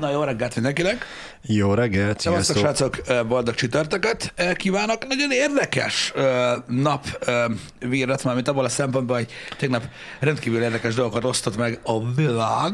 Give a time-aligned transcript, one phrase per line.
[0.00, 1.04] Na jó reggelt mindenkinek!
[1.42, 5.06] Jó reggelt, Szevasztok, srácok, boldog csütörtököt kívánok.
[5.06, 6.12] Nagyon érdekes
[6.66, 7.30] nap
[7.78, 9.82] vírat, mármint abból a szempontból, hogy tegnap
[10.20, 12.72] rendkívül érdekes dolgokat osztott meg a világ,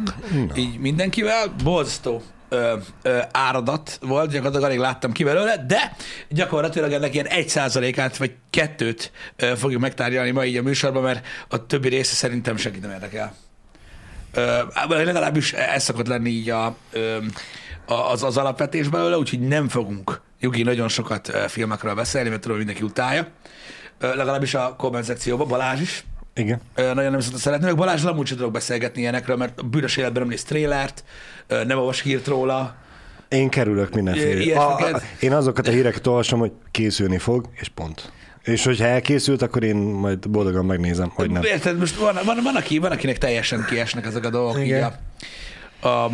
[0.54, 1.54] így mindenkivel.
[1.64, 5.96] Borzasztó ö, ö, áradat volt, gyakorlatilag alig láttam ki belőle, de
[6.28, 11.26] gyakorlatilag ennek ilyen egy százalékát vagy kettőt ö, fogjuk megtárgyalni ma így a műsorban, mert
[11.48, 13.34] a többi része szerintem senkit nem érdekel.
[14.88, 16.76] Vagy legalábbis ez szokott lenni így a,
[17.86, 22.82] az, az alapvetés belőle, úgyhogy nem fogunk Jugi nagyon sokat filmekről beszélni, mert tudom, mindenki
[22.82, 23.26] utálja.
[23.98, 26.04] Legalábbis a komment szekcióban, Balázs is.
[26.34, 26.60] Igen.
[26.74, 30.22] Nagyon nem szokta szeretni, meg Balázs amúgy sem tudok beszélgetni ilyenekről, mert a bűnös életben
[30.22, 31.04] nem néz trélert,
[31.48, 32.76] nem olvas hírt róla.
[33.28, 34.40] Én kerülök mindenféle.
[34.40, 34.92] ilyesmiket?
[34.92, 38.12] A, a, én azokat a híreket olvasom, hogy készülni fog, és pont.
[38.44, 41.42] És hogyha elkészült, akkor én majd boldogan megnézem, hogy nem.
[41.42, 44.92] Érted, most van, van, van, aki, van akinek teljesen kiesnek ezek a dolgok így Igen.
[45.80, 46.10] a, a,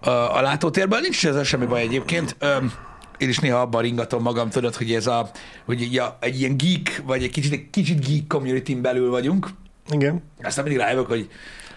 [0.00, 1.00] a, a látótérből.
[1.00, 2.36] Nincs ezzel semmi baj egyébként.
[2.38, 2.72] Öm,
[3.18, 5.30] én is néha abban ringatom magam, tudod, hogy ez a,
[5.64, 9.48] hogy így a, egy ilyen geek, vagy egy kicsit, egy kicsit geek community belül vagyunk.
[9.90, 10.22] Igen.
[10.42, 11.28] Aztán mindig rájövök, hogy,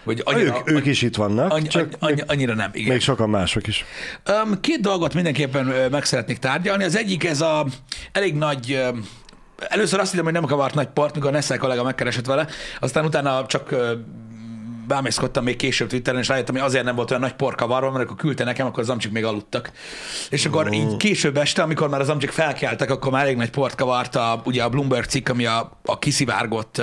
[0.04, 2.70] hogy annyira, Ők, ők is itt vannak, annyi, csak annyi, annyi, annyira nem.
[2.72, 2.92] Igen.
[2.92, 3.84] még sokan mások is.
[4.44, 6.84] Um, két dolgot mindenképpen meg szeretnék tárgyalni.
[6.84, 7.66] Az egyik ez a
[8.12, 8.80] elég nagy...
[9.58, 12.46] Először azt hittem, hogy nem kavart nagy port, mikor a Nessel kollega megkeresett vele,
[12.80, 13.74] aztán utána csak
[14.86, 18.04] bámészkodtam még később Twitteren, és rájöttem, hogy azért nem volt olyan nagy por kavarva, mert
[18.04, 19.72] akkor küldte nekem, akkor az amcsik még aludtak.
[20.30, 23.74] És akkor így később este, amikor már az amcsik felkeltek, akkor már elég nagy port
[23.74, 26.78] kavart a, ugye a Bloomberg cikk, ami a, a kiszivárgott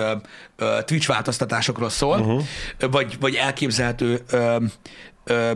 [0.56, 2.44] ö, Twitch változtatásokról szól, uh-huh.
[2.92, 4.56] vagy, vagy elképzelhető ö,
[5.24, 5.52] ö,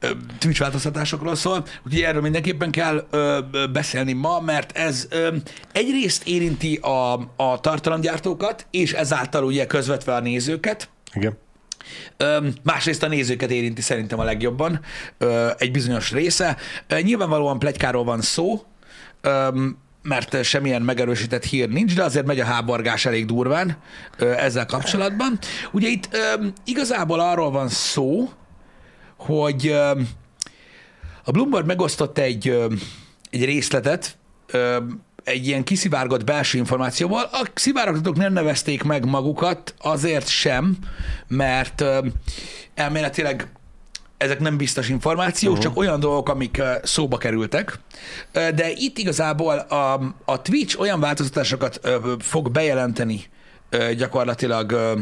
[0.00, 5.36] ö, Twitch változtatásokról szól, úgyhogy erről mindenképpen kell ö, ö, beszélni ma, mert ez ö,
[5.72, 11.38] egyrészt érinti a, a tartalomgyártókat, és ezáltal ugye közvetve a nézőket, Igen.
[12.16, 14.80] Ö, másrészt a nézőket érinti szerintem a legjobban
[15.18, 16.56] ö, egy bizonyos része.
[16.86, 18.62] Ö, nyilvánvalóan plegykáról van szó,
[19.20, 19.48] ö,
[20.02, 23.76] mert semmilyen megerősített hír nincs, de azért megy a háborgás elég durván
[24.16, 25.38] ö, ezzel kapcsolatban.
[25.70, 28.30] Ugye itt ö, igazából arról van szó,
[29.20, 29.74] hogy
[31.24, 32.48] a Bloomberg megosztott egy,
[33.30, 34.16] egy részletet,
[35.24, 37.28] egy ilyen kiszivárgott belső információval.
[37.32, 40.76] A szivárogtatók nem nevezték meg magukat azért sem,
[41.28, 41.84] mert
[42.74, 43.52] elméletileg
[44.16, 45.68] ezek nem biztos információk, uh-huh.
[45.68, 47.80] csak olyan dolgok, amik szóba kerültek.
[48.32, 49.92] De itt igazából a,
[50.24, 51.80] a Twitch olyan változtatásokat
[52.18, 53.24] fog bejelenteni
[53.96, 54.96] gyakorlatilag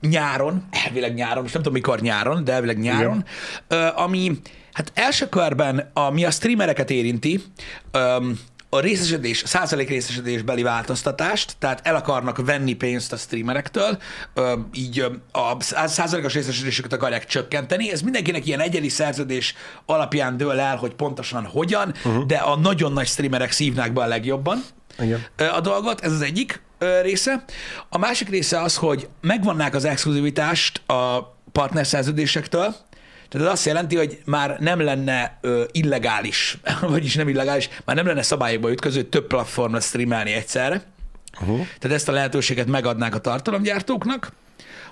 [0.00, 3.24] nyáron, elvileg nyáron, most nem tudom mikor nyáron, de elvileg nyáron,
[3.68, 4.30] ö, ami
[4.72, 7.42] hát első körben, ami a streamereket érinti,
[8.68, 13.98] a részesedés, százalék részesedésbeli változtatást, tehát el akarnak venni pénzt a streamerektől,
[14.72, 17.92] így a szá- százalékos részesedéseket akarják csökkenteni.
[17.92, 19.54] Ez mindenkinek ilyen egyedi szerződés
[19.86, 22.24] alapján dől el, hogy pontosan hogyan, uh-huh.
[22.24, 24.64] de a nagyon nagy streamerek szívnák be a legjobban
[24.98, 25.24] Igen.
[25.36, 26.62] a dolgot, ez az egyik
[27.02, 27.44] része.
[27.88, 32.74] A másik része az, hogy megvannák az exkluzivitást a partnerszerződésektől,
[33.28, 38.06] tehát ez azt jelenti, hogy már nem lenne ö, illegális, vagyis nem illegális, már nem
[38.06, 40.82] lenne szabályokba ütköző több platformra streamelni egyszerre.
[41.40, 41.66] Uh-huh.
[41.78, 44.32] Tehát ezt a lehetőséget megadnák a tartalomgyártóknak.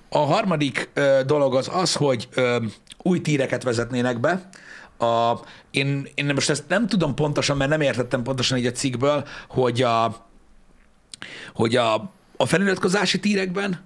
[0.08, 2.56] A harmadik ö, dolog az az, hogy ö,
[3.02, 4.48] új tíreket vezetnének be.
[4.98, 5.40] A,
[5.70, 9.82] én, én most ezt nem tudom pontosan, mert nem értettem pontosan így a cikkből, hogy
[9.82, 10.26] a,
[11.54, 11.94] hogy a,
[12.36, 13.80] a feliratkozási tírekben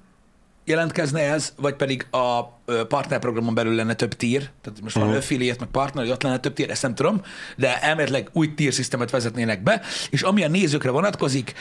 [0.69, 2.43] jelentkezne ez, vagy pedig a
[2.89, 5.17] partnerprogramon belül lenne több tír, tehát most van Mhm.
[5.17, 7.23] affiliate, meg partner, hogy ott lenne több tír, ezt nem tudom,
[7.57, 9.81] de elméletileg új tír szisztemet vezetnének be,
[10.11, 11.53] és ami a nézőkre vonatkozik,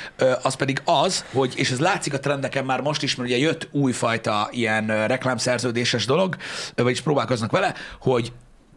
[0.44, 3.68] az pedig az, hogy, és ez látszik a trendeken már most is, mert ugye jött
[3.72, 6.36] újfajta ilyen reklámszerződéses dolog,
[6.76, 8.32] vagyis próbálkoznak vele, hogy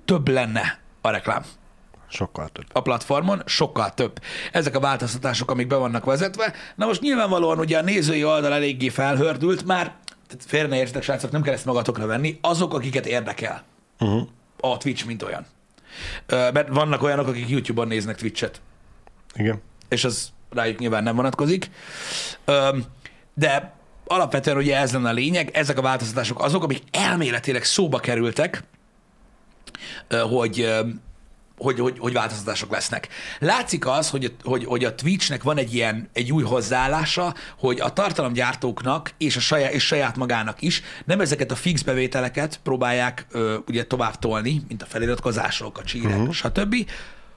[0.04, 1.42] több lenne a reklám
[2.12, 2.64] Sokkal több.
[2.72, 4.12] a platformon, sokkal több.
[4.52, 6.52] Ezek a változtatások, amik be vannak vezetve.
[6.76, 9.94] Na most nyilvánvalóan ugye a nézői oldal eléggé felhördült, már
[10.30, 13.62] tehát félre ne értsetek, srácok, nem kell ezt magatokra venni, azok, akiket érdekel
[14.00, 14.28] Uh-huh.
[14.60, 15.47] a Twitch, mint olyan.
[16.27, 18.60] Mert vannak olyanok, akik YouTube-on néznek Twitch-et,
[19.34, 19.62] Igen.
[19.88, 21.71] és az rájuk nyilván nem vonatkozik.
[23.34, 23.72] De
[24.06, 28.62] alapvetően ugye ez lenne a lényeg, ezek a változtatások azok, amik elméletileg szóba kerültek,
[30.09, 30.74] hogy
[31.60, 33.09] hogy, hogy, hogy változtatások lesznek.
[33.39, 37.92] Látszik az, hogy, hogy, hogy a Twitchnek van egy ilyen egy új hozzáállása, hogy a
[37.92, 43.57] tartalomgyártóknak és a saját, és saját magának is nem ezeket a fix bevételeket próbálják ö,
[43.68, 46.33] ugye tovább tolni, mint a feliratkozások, a csírek, uh-huh.
[46.33, 46.91] stb.,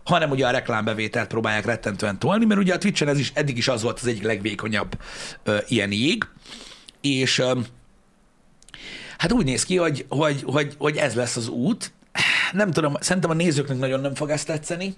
[0.04, 3.68] hanem ugye a reklámbevételt próbálják rettentően tolni, mert ugye a Twitchen ez is eddig is
[3.68, 4.98] az volt az egyik legvékonyabb
[5.44, 6.28] ö, ilyen jég,
[7.02, 7.60] és ö,
[9.18, 11.92] Hát úgy néz ki, hogy, hogy, hogy, hogy ez lesz az út.
[12.52, 14.96] Nem tudom, szerintem a nézőknek nagyon nem fog ezt tetszeni.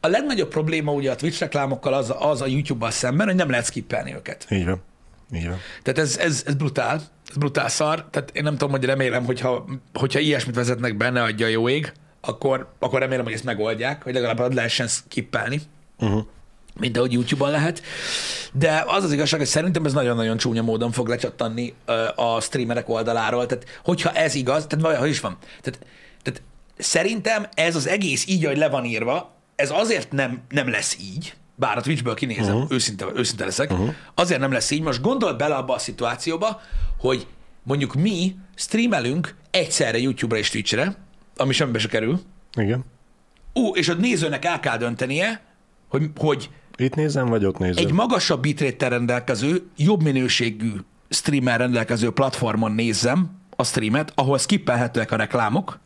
[0.00, 3.66] A legnagyobb probléma ugye a Twitch reklámokkal az, az a YouTube-bal szemben, hogy nem lehet
[3.66, 4.46] skippelni őket.
[4.50, 4.82] Így van.
[5.32, 5.58] Így van.
[5.82, 8.06] Tehát ez, ez, ez brutál, ez brutál szar.
[8.10, 9.64] Tehát én nem tudom, hogy remélem, hogyha,
[9.94, 14.14] hogyha ilyesmit vezetnek benne, adja a jó ég, akkor, akkor remélem, hogy ezt megoldják, hogy
[14.14, 15.60] legalább lehessen skippelni.
[15.98, 16.26] Uh-huh.
[16.80, 17.82] Mint ahogy YouTube-on lehet.
[18.52, 21.74] De az az igazság, hogy szerintem ez nagyon-nagyon csúnya módon fog lecsattanni
[22.14, 23.46] a streamerek oldaláról.
[23.46, 25.38] Tehát, hogyha ez igaz, tehát vaj, hogy is van?
[25.60, 25.86] Tehát
[26.78, 31.34] szerintem ez az egész így, ahogy le van írva, ez azért nem, nem lesz így,
[31.54, 32.70] bár a Twitchből kinézem, uh-huh.
[32.72, 33.94] őszinte, őszinte leszek, uh-huh.
[34.14, 34.82] azért nem lesz így.
[34.82, 36.60] Most gondolj bele abba a szituációba,
[36.98, 37.26] hogy
[37.62, 40.96] mondjuk mi streamelünk egyszerre YouTube-ra és Twitch-re,
[41.36, 42.20] ami semmibe se kerül,
[42.56, 42.84] Igen.
[43.52, 45.42] Ú, és a nézőnek el kell döntenie,
[45.88, 47.86] hogy, hogy Itt nézem, vagy ott nézem?
[47.86, 50.72] egy magasabb bitrate rendelkező, jobb minőségű
[51.08, 55.78] streamer rendelkező platformon nézzem a streamet, ahol skippelhetőek a reklámok,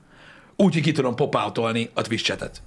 [0.61, 2.63] úgy, hogy ki tudom pop-outolni a Twitch chatet.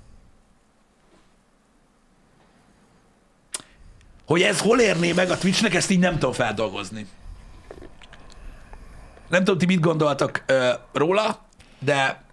[4.26, 7.08] Hogy ez hol érné meg a Twitchnek, ezt így nem tudom feldolgozni.
[9.30, 11.46] Nem tudom, ti mit gondoltak ö, róla,
[11.80, 12.24] de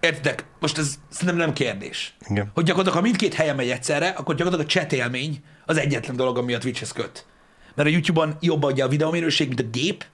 [0.00, 2.16] értitek, most ez szerintem nem kérdés.
[2.28, 2.50] Igen.
[2.54, 6.38] Hogy gyakorlatilag, ha mindkét helyen megy egyszerre, akkor gyakorlatilag a chat élmény az egyetlen dolog,
[6.38, 7.26] ami a Twitchhez köt.
[7.74, 10.04] Mert a YouTube-on jobb adja a videóminőség, mint a gép,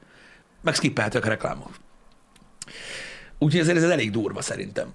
[0.63, 1.71] meg skippelhetők a reklámok.
[3.47, 4.93] Úgyhogy ezért ez elég durva szerintem.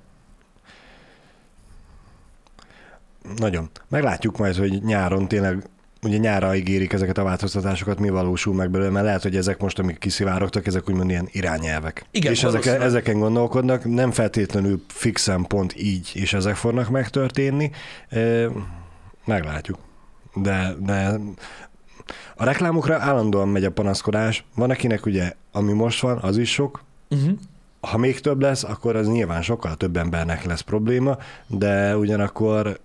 [3.36, 3.70] Nagyon.
[3.88, 5.70] Meglátjuk majd, hogy nyáron tényleg
[6.02, 9.80] ugye nyára ígérik ezeket a változtatásokat, mi valósul meg belőle, mert lehet, hogy ezek most,
[9.80, 12.06] amik kiszivárogtak, ezek úgymond ilyen irányelvek.
[12.12, 17.72] Igen, és ezek, ezeken gondolkodnak, nem feltétlenül fixen pont így, és ezek fognak megtörténni.
[19.26, 19.78] Meglátjuk.
[20.36, 21.20] De, de
[22.36, 24.46] a reklámokra állandóan megy a panaszkodás.
[24.56, 27.38] Van akinek ugye, ami most van, az is sok, Uh-huh.
[27.82, 31.18] Ha még több lesz, akkor az nyilván sokkal több embernek lesz probléma,
[31.48, 32.80] de ugyanakkor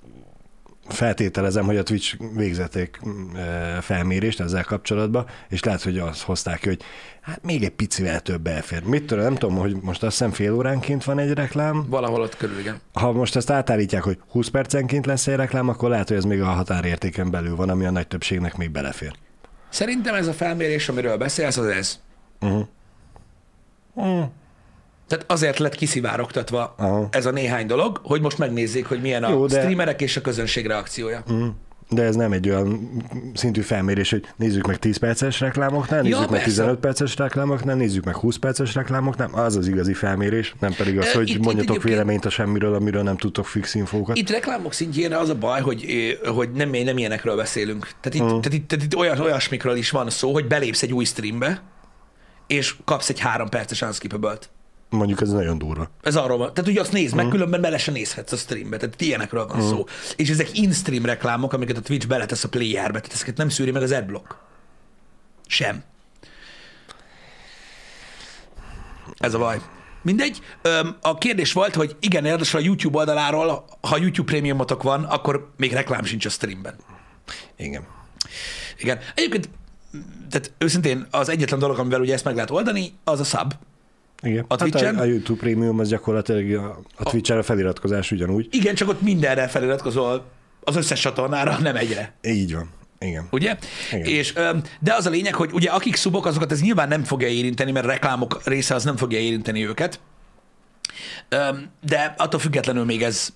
[0.88, 3.00] feltételezem, hogy a Twitch végzették
[3.34, 6.80] e, felmérést ezzel kapcsolatban, és lehet, hogy azt hozták ki, hogy
[7.20, 8.82] hát még egy picivel több elfér.
[8.82, 11.86] Mit tudom, nem tudom, hogy most azt hiszem fél óránként van egy reklám.
[11.88, 12.80] Valahol ott körül, igen.
[12.92, 16.40] Ha most ezt átállítják, hogy 20 percenként lesz egy reklám, akkor lehet, hogy ez még
[16.40, 19.12] a határértéken belül van, ami a nagy többségnek még belefér.
[19.68, 22.00] Szerintem ez a felmérés, amiről beszélsz, az ez.
[22.40, 22.66] Uh-huh.
[24.00, 24.22] Mm.
[25.08, 27.08] Tehát azért lett kiszivárogtatva Aha.
[27.10, 30.20] ez a néhány dolog, hogy most megnézzék, hogy milyen a Jó, de- streamerek és a
[30.20, 31.22] közönség reakciója.
[31.32, 31.46] Mm.
[31.88, 32.90] De ez nem egy olyan
[33.34, 36.44] szintű felmérés, hogy nézzük meg 10 perces reklámoknál, nézzük meg persze.
[36.44, 41.12] 15 perces reklámoknál, nézzük meg 20 perces reklámoknál, az az igazi felmérés, nem pedig az,
[41.12, 44.16] hogy itt- itt mondjatok egyébként- véleményt a semmiről, amiről nem tudtok fix infókat.
[44.16, 45.86] Itt reklámok szintjén az a baj, hogy,
[46.34, 47.88] hogy nem, nem ilyenekről beszélünk.
[48.00, 48.40] Tehát itt, uh.
[48.40, 51.62] tehát itt, tehát itt olyan, olyasmikről is van szó, hogy belépsz egy új streambe,
[52.46, 54.50] és kapsz egy három perces unskippable-t.
[54.90, 55.90] Mondjuk ez nagyon durva.
[56.02, 56.54] Ez arról van.
[56.54, 58.76] Tehát ugye azt nézd meg, különben bele se nézhetsz a streambe.
[58.76, 59.84] Tehát ilyenekről van szó.
[60.16, 63.82] És ezek in-stream reklámok, amiket a Twitch beletesz a playerbe, tehát ezeket nem szűri meg
[63.82, 64.36] az adblock.
[65.46, 65.82] Sem.
[69.18, 69.60] Ez a baj.
[70.02, 70.40] Mindegy.
[71.00, 75.72] A kérdés volt, hogy igen, érdekes a YouTube oldaláról, ha YouTube prémiumotok van, akkor még
[75.72, 76.74] reklám sincs a streamben.
[77.56, 77.86] Igen.
[78.78, 78.98] Igen.
[79.14, 79.48] Egyébként,
[80.30, 83.54] tehát őszintén az egyetlen dolog, amivel ugye ezt meg lehet oldani, az a sub.
[84.22, 84.44] Igen.
[84.48, 84.96] A hát Twitch-en?
[84.96, 88.48] a, a YouTube Premium az gyakorlatilag a, a Twitch-en a feliratkozás ugyanúgy.
[88.50, 90.24] Igen, csak ott mindenre feliratkozol
[90.60, 92.12] az összes csatornára, nem egyre.
[92.22, 92.70] Így van.
[92.98, 93.26] Igen.
[93.30, 93.56] Ugye?
[93.92, 94.06] Igen.
[94.06, 94.32] És,
[94.80, 97.86] de az a lényeg, hogy ugye akik szubok, azokat ez nyilván nem fogja érinteni, mert
[97.86, 100.00] a reklámok része az nem fogja érinteni őket.
[101.80, 103.28] De attól függetlenül még ez,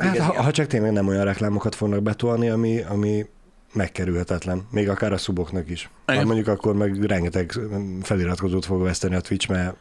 [0.00, 3.26] még Hát, ez ha, ha csak tényleg nem olyan reklámokat fognak betolni, ami, ami
[3.72, 5.90] megkerülhetetlen, még akár a szuboknak is.
[6.06, 6.16] Igen.
[6.16, 7.52] Hát mondjuk akkor meg rengeteg
[8.02, 9.76] feliratkozót fog veszteni a Twitch, mert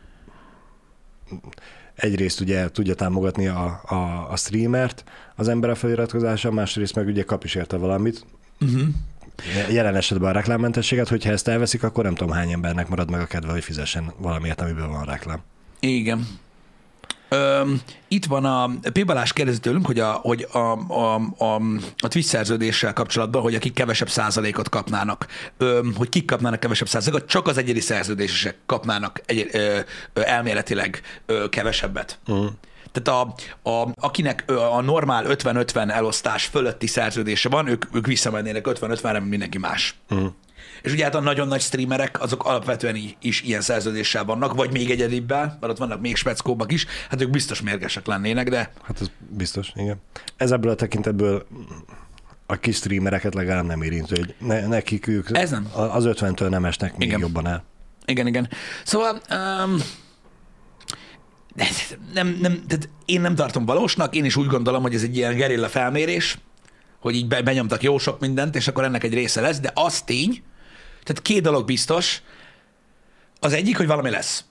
[1.95, 5.03] egyrészt ugye tudja támogatni a, a, a streamert
[5.35, 8.25] az ember a feliratkozása, másrészt meg ugye kap is érte valamit.
[8.61, 8.87] Uh-huh.
[9.71, 13.25] Jelen esetben a reklámmentességet, hogyha ezt elveszik, akkor nem tudom hány embernek marad meg a
[13.25, 15.41] kedve, hogy fizessen valamiért, amiből van reklám.
[15.79, 16.27] Igen.
[17.33, 19.05] Öm, itt van a P.
[19.05, 21.55] Balázs kérdezi tőlünk, hogy a, hogy a, a, a,
[21.97, 27.29] a Twitch szerződéssel kapcsolatban, hogy akik kevesebb százalékot kapnának, öm, hogy kik kapnának kevesebb százalékot,
[27.29, 29.79] csak az egyedi szerződésesek kapnának egy, ö,
[30.13, 32.19] ö, elméletileg ö, kevesebbet.
[32.27, 32.49] Uh-huh.
[32.91, 33.21] Tehát
[33.63, 39.29] a, a, akinek a normál 50-50 elosztás fölötti szerződése van, ők, ők visszamennének 50-50-re, mint
[39.29, 39.95] mindenki más.
[40.09, 40.31] Uh-huh.
[40.83, 44.91] És ugye hát a nagyon nagy streamerek, azok alapvetően is ilyen szerződéssel vannak, vagy még
[44.91, 49.11] egyedibbel, mert ott vannak még speckóbbak is, hát ők biztos mérgesek lennének, de Hát ez
[49.29, 50.01] biztos, igen.
[50.37, 51.45] Ez ebből a tekintetből
[52.45, 55.67] a kis streamereket legalább nem érintő, hogy ne, nekik ők Ez nem.
[55.73, 57.19] az 50-től nem esnek még Igen.
[57.19, 57.63] jobban el.
[58.05, 58.49] Igen, igen.
[58.83, 59.75] Szóval um,
[62.13, 65.35] nem, nem, tehát én nem tartom valósnak, én is úgy gondolom, hogy ez egy ilyen
[65.35, 66.37] gerilla felmérés,
[66.99, 70.01] hogy így be, benyomtak jó sok mindent, és akkor ennek egy része lesz, de az
[70.01, 70.43] tény,
[71.03, 72.21] tehát két dolog biztos,
[73.39, 74.43] az egyik, hogy valami lesz.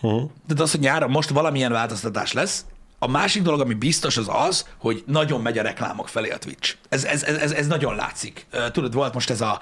[0.00, 0.30] Uh-huh.
[0.46, 2.64] Tehát az, hogy nyáron most valamilyen változtatás lesz,
[3.02, 6.74] a másik dolog, ami biztos, az az, hogy nagyon megy a reklámok felé a Twitch.
[6.88, 8.46] Ez, ez, ez, ez nagyon látszik.
[8.72, 9.60] Tudod, volt most ez a,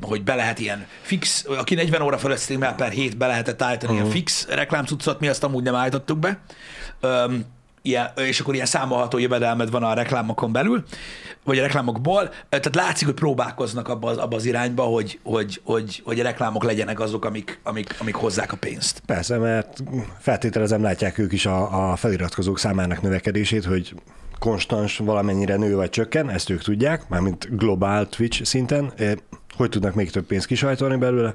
[0.00, 3.92] hogy be lehet ilyen fix, aki 40 óra fölött streamel per hét, be lehetett állítani
[3.92, 4.08] uh-huh.
[4.08, 6.40] ilyen fix reklámcuccot, mi azt amúgy nem állítottuk be
[7.88, 10.84] ilyen, és akkor ilyen számolható jövedelmed van a reklámokon belül,
[11.44, 16.02] vagy a reklámokból, tehát látszik, hogy próbálkoznak abba az, abba az irányba, hogy, hogy, hogy,
[16.04, 19.02] hogy a reklámok legyenek azok, amik, amik, amik hozzák a pénzt.
[19.06, 19.82] Persze, mert
[20.18, 23.94] feltételezem látják ők is a, a feliratkozók számának növekedését, hogy
[24.38, 28.92] konstans valamennyire nő vagy csökken, ezt ők tudják, mármint globál Twitch szinten.
[29.56, 31.34] Hogy tudnak még több pénzt kisajtolni belőle?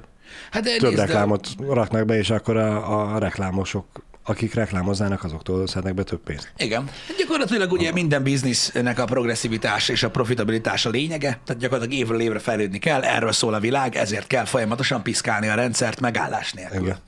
[0.50, 1.74] Hát több nézd, reklámot de...
[1.74, 3.86] raknak be, és akkor a, a reklámosok
[4.24, 6.52] akik reklámoznának, azoktól szednek be több pénzt.
[6.56, 6.90] Igen.
[7.18, 12.38] Gyakorlatilag ugye minden biznisznek a progresszivitás és a profitabilitás a lényege, tehát gyakorlatilag évről évre
[12.38, 16.80] fejlődni kell, erről szól a világ, ezért kell folyamatosan piszkálni a rendszert megállás nélkül.
[16.80, 16.98] Igen.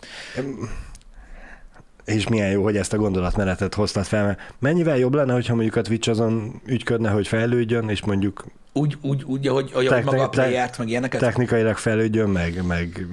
[2.05, 5.77] És milyen jó, hogy ezt a gondolatmenetet hoztad fel, mert mennyivel jobb lenne, hogyha mondjuk
[5.77, 10.23] a Twitch azon ügyködne, hogy fejlődjön, és mondjuk úgy, úgy, úgy hogy, hogy techni- maga
[10.23, 11.21] a playert, meg ilyeneket?
[11.21, 13.07] Technikailag fejlődjön, meg, meg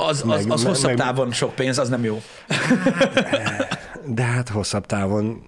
[0.00, 2.22] az, az, az meg, hosszabb meg, távon sok pénz, az nem jó.
[4.04, 5.42] De hát hosszabb távon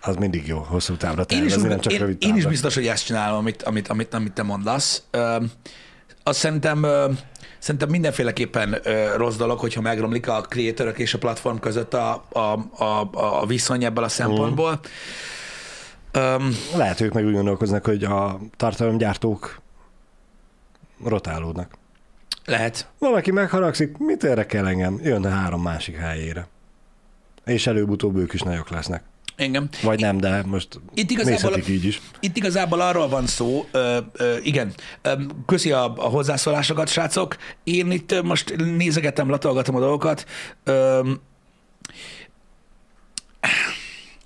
[0.00, 2.34] az mindig jó, hosszú távra tervezni, nem csak én, rövid távra.
[2.34, 5.02] Én is biztos, hogy ezt csinálom, amit, amit, amit, amit te mondasz.
[5.12, 5.44] Uh,
[6.22, 7.14] azt szerintem, uh,
[7.58, 12.38] szerintem mindenféleképpen uh, rossz dolog, hogyha megromlik a creatorok és a platform között a, a,
[12.84, 14.80] a, a viszony ebből a szempontból.
[16.14, 19.60] Um, Lehet, ők meg úgy gondolkoznak, hogy a tartalomgyártók
[21.04, 21.76] rotálódnak.
[22.48, 22.88] Lehet.
[22.98, 25.00] Valaki megharagszik, mit érdekel engem?
[25.02, 26.48] Jön a három másik helyére.
[27.44, 29.02] És előbb-utóbb ők is nagyok lesznek.
[29.36, 29.68] Engem.
[29.82, 32.00] Vagy nem, de most itt igazából, így is.
[32.20, 35.12] Itt igazából arról van szó, ö, ö, igen, ö,
[35.46, 37.36] köszi a, a hozzászólásokat, srácok.
[37.64, 40.24] Én itt most nézegetem, latolgatom a dolgokat.
[40.64, 41.10] Ö,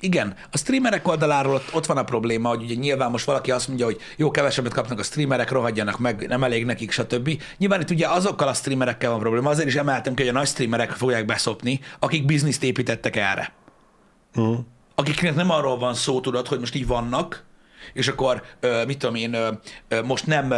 [0.02, 3.68] igen, a streamerek oldaláról ott, ott van a probléma, hogy ugye nyilván most valaki azt
[3.68, 7.42] mondja, hogy jó, kevesebbet kapnak a streamerek, rohadjanak meg, nem elég nekik, stb.
[7.58, 10.46] Nyilván itt ugye azokkal a streamerekkel van probléma, azért is emeltem ki, hogy a nagy
[10.46, 13.52] streamerek fogják beszopni, akik bizniszt építettek erre.
[14.34, 14.58] Uh.
[14.94, 17.44] Akiknek nem arról van szó, tudod, hogy most így vannak,
[17.92, 18.42] és akkor,
[18.86, 19.36] mit tudom én,
[20.04, 20.54] most nem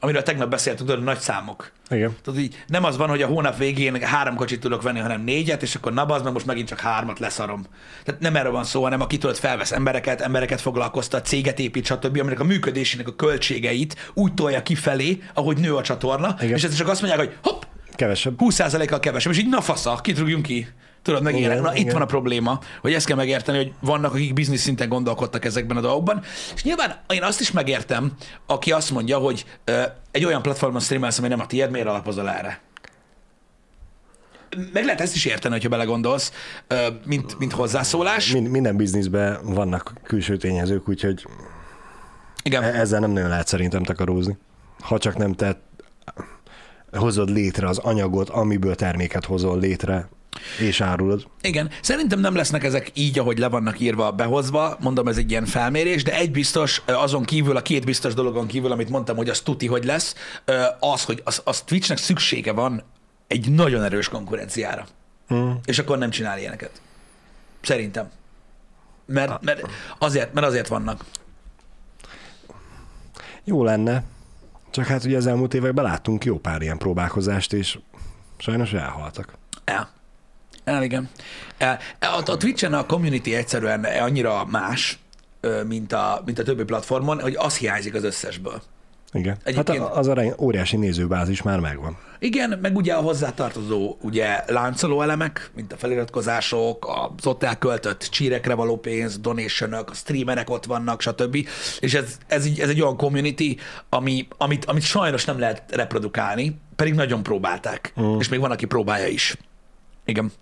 [0.00, 1.70] amiről tegnap beszéltünk, tudod, nagy számok.
[1.90, 2.16] Igen.
[2.22, 5.62] Tudod, így nem az van, hogy a hónap végén három kocsit tudok venni, hanem négyet,
[5.62, 7.66] és akkor na az meg most megint csak hármat leszarom.
[8.04, 12.18] Tehát nem erről van szó, hanem aki tudod, felvesz embereket, embereket foglalkoztat, céget épít, stb.,
[12.18, 16.56] aminek a működésének a költségeit úgy tolja kifelé, ahogy nő a csatorna, Igen.
[16.56, 17.62] és ez csak azt mondják, hogy hopp,
[17.94, 18.34] kevesebb.
[18.38, 20.68] 20%-kal kevesebb, és így na fasza, kitrugjunk ki.
[21.06, 21.86] Tudod, meg igen, Na, igen.
[21.86, 25.76] itt van a probléma, hogy ezt kell megérteni, hogy vannak, akik biznisz szinten gondolkodtak ezekben
[25.76, 26.22] a dolgokban.
[26.54, 28.12] És nyilván én azt is megértem,
[28.46, 32.28] aki azt mondja, hogy ö, egy olyan platformon streamelsz, ami nem a tiéd, miért alapozol
[32.28, 32.60] erre?
[34.72, 36.32] Meg lehet ezt is érteni, hogyha belegondolsz,
[37.04, 38.32] mint, mint hozzászólás.
[38.32, 41.26] Mind, minden bizniszben vannak külső tényezők, úgyhogy
[42.42, 42.62] igen.
[42.62, 44.36] E- ezzel nem nagyon lehet szerintem takarózni.
[44.80, 45.60] Ha csak nem te
[46.92, 50.08] hozod létre az anyagot, amiből terméket hozol létre,
[50.58, 51.26] és árulod.
[51.40, 51.70] Igen.
[51.82, 54.76] Szerintem nem lesznek ezek így, ahogy le vannak írva, behozva.
[54.80, 58.72] Mondom, ez egy ilyen felmérés, de egy biztos, azon kívül, a két biztos dologon kívül,
[58.72, 60.14] amit mondtam, hogy az tuti, hogy lesz,
[60.80, 62.82] az, hogy az, az Twitchnek szüksége van
[63.26, 64.86] egy nagyon erős konkurenciára.
[65.28, 65.60] Hmm.
[65.64, 66.80] És akkor nem csinál ilyeneket.
[67.60, 68.10] Szerintem.
[69.06, 69.66] Mert, mert,
[69.98, 71.04] azért, mert azért vannak.
[73.44, 74.04] Jó lenne,
[74.70, 77.78] csak hát ugye az elmúlt években láttunk jó pár ilyen próbálkozást, és
[78.38, 79.32] sajnos elhaltak.
[79.64, 79.95] El.
[80.66, 81.08] El, igen.
[82.00, 84.98] A, a Twitch-en a community egyszerűen annyira más,
[85.66, 88.62] mint a, mint a többi platformon, hogy az hiányzik az összesből.
[89.12, 89.36] Igen.
[89.44, 91.96] Egyébként, hát az arány óriási nézőbázis már megvan.
[92.18, 98.54] Igen, meg ugye a hozzátartozó ugye láncoló elemek, mint a feliratkozások, az ott elköltött csírekre
[98.54, 101.48] való pénz, donationok, a streamerek ott vannak, stb.
[101.80, 103.56] És ez, ez, ez egy olyan community,
[103.88, 108.18] ami, amit, amit sajnos nem lehet reprodukálni, pedig nagyon próbálták, mm.
[108.18, 109.36] és még van, aki próbálja is.
[110.06, 110.32] Igen.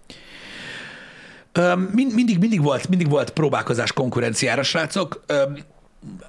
[1.93, 5.25] Mind, mindig, mindig, volt, mindig volt próbálkozás konkurenciára, srácok.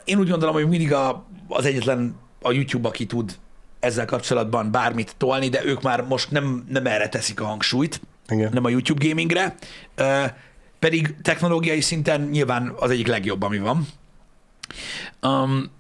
[0.04, 3.38] Én úgy gondolom, hogy mindig a, az egyetlen a YouTube, aki tud
[3.80, 8.52] ezzel kapcsolatban bármit tolni, de ők már most nem, nem erre teszik a hangsúlyt, Igen.
[8.54, 9.56] nem a YouTube gamingre,
[10.80, 13.88] pedig technológiai szinten nyilván az egyik legjobb, ami van.
[15.22, 15.72] Um,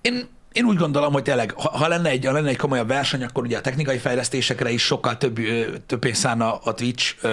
[0.00, 3.22] én, én úgy gondolom, hogy tényleg, ha, ha, lenne egy, ha lenne egy komolyabb verseny,
[3.24, 5.40] akkor ugye a technikai fejlesztésekre is sokkal több,
[5.86, 7.26] több pénz szállna a Twitch,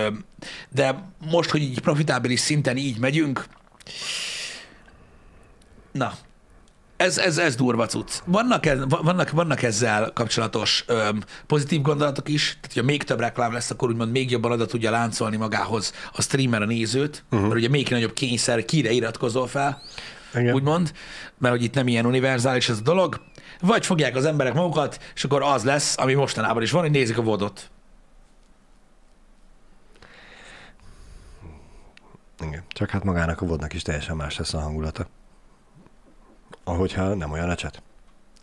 [0.69, 3.45] de most, hogy így profitábilis szinten így megyünk,
[5.91, 6.13] na,
[6.97, 8.11] ez, ez, ez durva cucc.
[8.25, 11.09] Vannak, ez, vannak, vannak ezzel kapcsolatos ö,
[11.47, 14.91] pozitív gondolatok is, tehát hogyha még több reklám lesz, akkor úgymond még jobban oda tudja
[14.91, 17.47] láncolni magához a streamer a nézőt, uh-huh.
[17.47, 19.81] mert ugye még nagyobb kényszer, kire iratkozol fel,
[20.33, 20.53] Igen.
[20.53, 20.91] úgymond,
[21.37, 23.21] mert hogy itt nem ilyen univerzális ez a dolog,
[23.59, 27.17] vagy fogják az emberek magukat, és akkor az lesz, ami mostanában is van, hogy nézik
[27.17, 27.69] a vodot.
[32.45, 32.63] Igen.
[32.67, 35.07] Csak hát magának a vodnak is teljesen más lesz a hangulata.
[36.63, 37.81] Ahogyha nem olyan chat.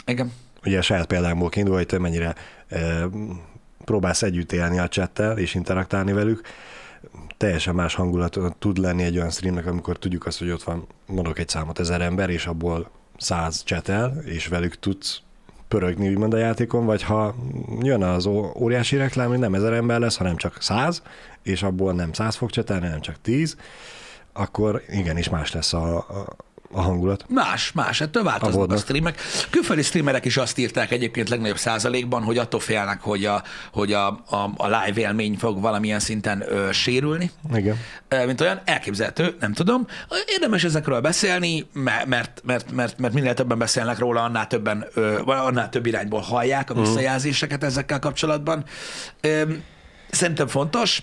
[0.07, 0.33] Igen.
[0.65, 2.35] Ugye a saját példámból kiindul, hogy te mennyire
[2.69, 3.05] e,
[3.85, 6.41] próbálsz együtt élni a chattel és interaktálni velük,
[7.37, 11.39] teljesen más hangulat tud lenni egy olyan streamnek, amikor tudjuk azt, hogy ott van, mondok
[11.39, 15.21] egy számot, ezer ember, és abból száz csetel, és velük tudsz
[15.69, 17.35] pörögni úgymond a játékon, vagy ha
[17.81, 18.27] jön az
[18.57, 21.03] óriási reklám, hogy nem ezer ember lesz, hanem csak száz,
[21.43, 23.57] és abból nem száz fog csetelni, hanem csak tíz,
[24.33, 26.37] akkor igenis más lesz a, a,
[26.73, 27.25] a hangulat.
[27.29, 29.21] Más, más, ettől változnak a, a streamek.
[29.51, 34.07] Külföldi streamerek is azt írták egyébként legnagyobb százalékban, hogy attól félnek, hogy a, hogy a,
[34.07, 37.31] a, a live élmény fog valamilyen szinten ö, sérülni.
[37.55, 37.77] Igen.
[38.09, 39.87] Ö, mint olyan, elképzelhető, nem tudom.
[40.27, 45.21] Érdemes ezekről beszélni, mert, mert, mert, mert, mert minél többen beszélnek róla, annál többen, ö,
[45.25, 48.65] annál több irányból hallják a visszajelzéseket ezekkel kapcsolatban.
[49.21, 49.43] Ö,
[50.11, 51.03] Szerintem fontos.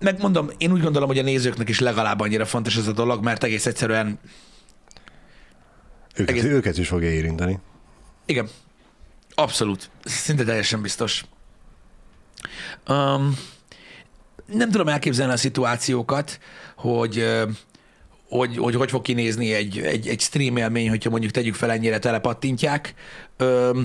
[0.00, 3.44] Megmondom, én úgy gondolom, hogy a nézőknek is legalább annyira fontos ez a dolog, mert
[3.44, 4.18] egész egyszerűen
[6.14, 7.58] Őket, Egész- őket is fogja érinteni.
[8.26, 8.48] Igen.
[9.34, 9.90] Abszolút.
[10.04, 11.24] Szinte teljesen biztos.
[12.88, 13.38] Um,
[14.46, 16.38] nem tudom elképzelni a szituációkat,
[16.76, 17.24] hogy
[18.28, 21.98] hogy, hogy hogy fog kinézni egy, egy, egy stream élmény, hogyha mondjuk tegyük fel ennyire
[21.98, 22.94] telepattintják
[23.36, 23.80] ö,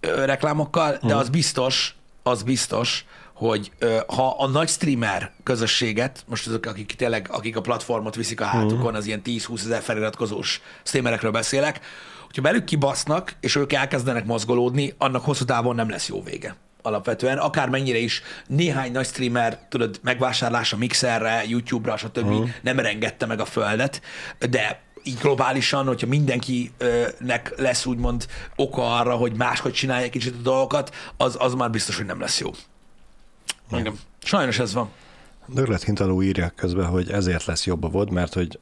[0.00, 3.04] ö, reklámokkal, de az biztos, az biztos,
[3.48, 3.72] hogy
[4.06, 8.94] ha a nagy streamer közösséget, most azok, akik tényleg, akik a platformot viszik a hátukon,
[8.94, 11.80] az ilyen 10-20 ezer feliratkozós streamerekről beszélek,
[12.24, 16.56] hogyha belük kibasznak, és ők elkezdenek mozgolódni, annak hosszú távon nem lesz jó vége.
[16.82, 22.26] Alapvetően, akármennyire is néhány nagy streamer, tudod, megvásárlása Mixerre, YouTube-ra, stb.
[22.26, 22.48] Uh-huh.
[22.62, 24.02] nem rengette meg a földet,
[24.50, 28.26] de így globálisan, hogyha mindenkinek lesz úgymond
[28.56, 32.40] oka arra, hogy máshogy csinálja kicsit a dolgokat, az, az már biztos, hogy nem lesz
[32.40, 32.50] jó.
[33.78, 33.94] Igen.
[34.22, 34.88] Sajnos ez van.
[35.46, 38.58] Dörlet Hintaló írja közben, hogy ezért lesz jobb a VOD, mert hogy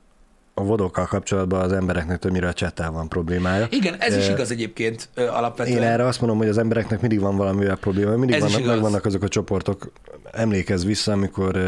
[0.55, 3.67] a vodokkal kapcsolatban az embereknek többnyire a csettel van problémája.
[3.71, 5.77] Igen, ez is igaz egyébként alapvetően.
[5.77, 8.73] Én erre azt mondom, hogy az embereknek mindig van valamivel probléma, mindig Ez vannak, igaz.
[8.73, 9.93] megvannak azok a csoportok.
[10.33, 11.59] Emlékezz vissza, amikor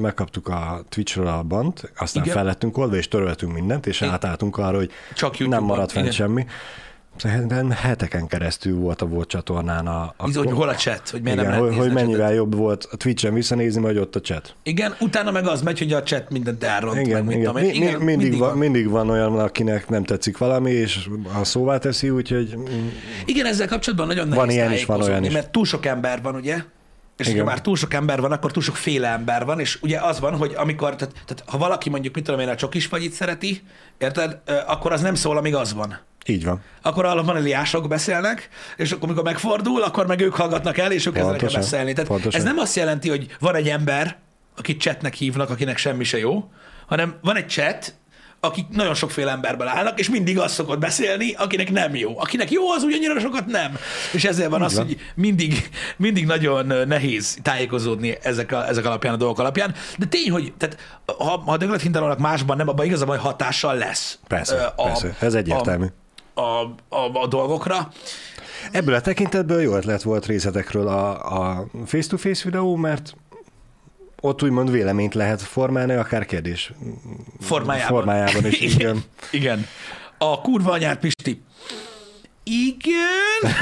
[0.00, 2.34] megkaptuk a Twitchről a bant, aztán Igen.
[2.36, 4.12] fel lettünk oldva, és töröltünk mindent, és Igen.
[4.12, 6.16] átálltunk arra, hogy Csak nem maradt fent igen.
[6.16, 6.46] semmi.
[7.20, 10.14] Szerintem heteken keresztül volt a volt csatornán a...
[10.16, 12.36] a hogy hol a chat, hogy miért igen, nem hogy, hogy mennyivel chatet.
[12.36, 14.54] jobb volt a Twitch-en visszanézni, vagy ott a chat.
[14.62, 17.46] Igen, utána meg az megy, hogy a chat mindent elront, meg Igen, mit igen.
[17.46, 17.70] tudom én.
[17.70, 18.58] Mi, mi, Igen, mindig, van, van.
[18.58, 21.08] mindig van olyan, akinek nem tetszik valami, és
[21.40, 22.54] a szóvá teszi, úgyhogy
[23.24, 25.32] Igen, ezzel kapcsolatban nagyon nehéz Van ilyen is, van olyan is.
[25.32, 26.56] mert túl sok ember van, ugye?
[27.20, 27.38] És Igen.
[27.38, 30.20] ha már túl sok ember van, akkor túl sok féle ember van, és ugye az
[30.20, 33.62] van, hogy amikor, tehát, tehát ha valaki mondjuk, mit tudom én, a csokis fagyit szereti,
[33.98, 35.98] érted, akkor az nem szól, amíg az van.
[36.26, 36.62] így van.
[36.82, 41.14] Akkor a vaniliások beszélnek, és akkor, amikor megfordul, akkor meg ők hallgatnak el, és ők
[41.14, 41.92] kezdenek el beszélni.
[41.92, 42.40] Tehát pontosan.
[42.40, 44.16] ez nem azt jelenti, hogy van egy ember,
[44.56, 46.50] akit chatnek hívnak, akinek semmi se jó,
[46.86, 47.94] hanem van egy chat,
[48.40, 52.20] akik nagyon sokféle emberből állnak, és mindig az szokott beszélni, akinek nem jó.
[52.20, 53.76] Akinek jó, az ugyannyira sokat nem.
[54.12, 59.16] És ezért van az, hogy mindig, mindig nagyon nehéz tájékozódni ezek, a, ezek alapján, a
[59.16, 59.74] dolgok alapján.
[59.98, 64.18] De tény, hogy tehát, ha, ha a Döglet Hintalónak másban nem, abban igazából hatással lesz.
[64.26, 65.16] Persze, ö, persze.
[65.20, 65.86] Ez egyértelmű.
[66.34, 67.88] A, a, a, a dolgokra.
[68.72, 73.14] Ebből a tekintetből jó ötlet volt részletekről a, a face-to-face videó, mert
[74.20, 76.72] ott úgymond véleményt lehet formálni, akár kérdés
[77.40, 77.88] formájában.
[77.88, 78.60] formájában is.
[78.74, 79.04] Igen.
[79.30, 79.66] Igen.
[80.18, 81.42] A kurva anyát, Pisti.
[82.44, 83.52] Igen.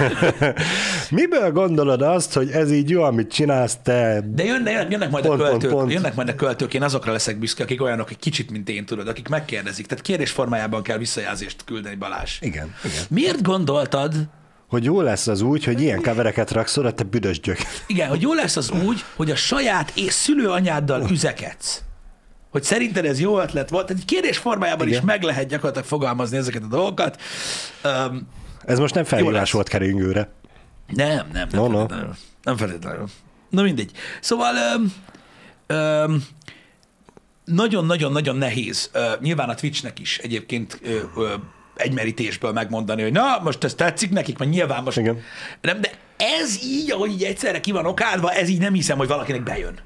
[1.11, 4.21] Miből gondolod azt, hogy ez így jó, amit csinálsz te?
[4.35, 5.93] De jönnek, jönnek, majd Pont, a pont, költők, pont.
[5.93, 9.09] jönnek majd a költők, én azokra leszek büszke, akik olyanok, egy kicsit, mint én, tudod,
[9.09, 9.87] akik megkérdezik.
[9.87, 12.37] Tehát kérdés formájában kell visszajelzést küldeni, Balázs.
[12.41, 13.03] Igen, igen.
[13.09, 14.15] Miért gondoltad,
[14.69, 17.59] Hogy jó lesz az úgy, hogy ilyen kevereket raksz oda, te büdös gyök.
[17.87, 21.83] igen, hogy jó lesz az úgy, hogy a saját és szülőanyáddal üzekedsz?
[22.51, 23.87] Hogy szerinted ez jó ötlet volt?
[23.87, 24.99] Tehát egy kérdés formájában Igen.
[24.99, 27.21] is meg lehet gyakorlatilag fogalmazni ezeket a dolgokat.
[27.85, 28.29] Um,
[28.65, 30.29] Ez most nem felhívás volt keringőre.
[30.87, 31.77] Nem, nem, nem No, no.
[31.79, 32.15] feltétlenül.
[32.43, 33.07] Nem feltétlenül.
[33.51, 33.91] Na mindegy.
[34.21, 34.93] Szóval öm,
[35.67, 36.25] öm,
[37.45, 38.91] nagyon-nagyon-nagyon nehéz.
[38.93, 41.35] Ö, nyilván a Twitchnek is egyébként ö, ö,
[41.79, 44.99] egy merítésből megmondani, hogy na, most ez tetszik nekik, mert nyilván most...
[44.99, 45.21] Igen.
[45.61, 49.09] Nem, de ez így, ahogy így egyszerre ki van okádva, ez így nem hiszem, hogy
[49.09, 49.79] valakinek bejön.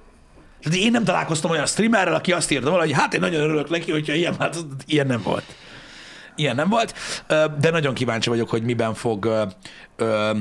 [0.62, 3.70] Tehát én nem találkoztam olyan streamerrel, aki azt írta volna, hogy hát én nagyon örülök
[3.70, 5.44] neki, hogyha ilyen, hát ilyen nem volt.
[6.36, 6.94] Ilyen nem volt,
[7.58, 9.44] de nagyon kíváncsi vagyok, hogy miben fog ö,
[9.96, 10.38] ö,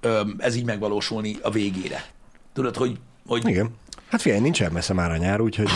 [0.00, 2.04] ö, ez így megvalósulni a végére.
[2.52, 3.74] Tudod, hogy, hogy Igen.
[4.10, 5.68] Hát figyelj, nincsen messze már a nyár, úgyhogy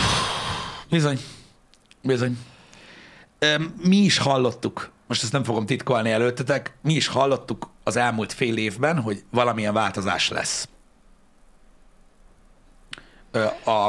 [0.89, 1.19] Bizony.
[2.01, 2.37] Bizony.
[3.83, 8.57] Mi is hallottuk, most ezt nem fogom titkolni előttetek, mi is hallottuk az elmúlt fél
[8.57, 10.69] évben, hogy valamilyen változás lesz
[13.31, 13.85] Ö, a,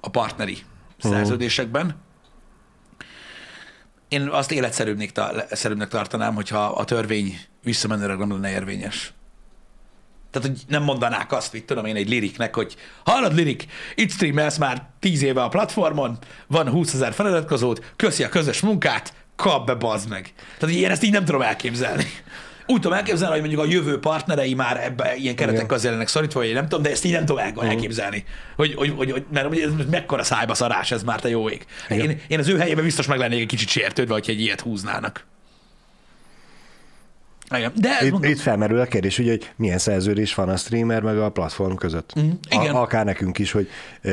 [0.00, 0.58] a partneri
[0.98, 2.00] szerződésekben.
[4.08, 9.12] Én azt életszerűbbnek ta- tartanám, hogyha a törvény visszamenőleg nem lenne érvényes.
[10.30, 14.56] Tehát, hogy nem mondanák azt, hogy tudom én egy liriknek, hogy hallod lirik, itt streamelsz
[14.56, 19.74] már 10 éve a platformon, van 20 ezer feliratkozód, köszi a közös munkát, kap be,
[19.74, 20.32] bazd meg.
[20.36, 22.04] Tehát, hogy én ezt így nem tudom elképzelni.
[22.66, 26.40] Úgy tudom elképzelni, hogy mondjuk a jövő partnerei már ebbe ilyen keretek közé lennek szorítva,
[26.40, 28.24] vagy én nem tudom, de ezt így nem tudom el- elképzelni.
[28.56, 31.64] Hogy, hogy, hogy, hogy mert ez mekkora szájba szarás ez már, te jó ég.
[31.88, 32.10] Igen.
[32.10, 35.26] Én, én, az ő helyében biztos meg lennék egy kicsit sértődve, hogyha egy ilyet húznának.
[37.56, 37.72] Igen.
[37.74, 41.18] De itt, mondom, itt felmerül a kérdés, ugye, hogy milyen szerződés van a streamer meg
[41.18, 42.14] a platform között.
[42.14, 42.74] Mhm, igen.
[42.74, 43.68] A, akár nekünk is, hogy
[44.02, 44.10] e,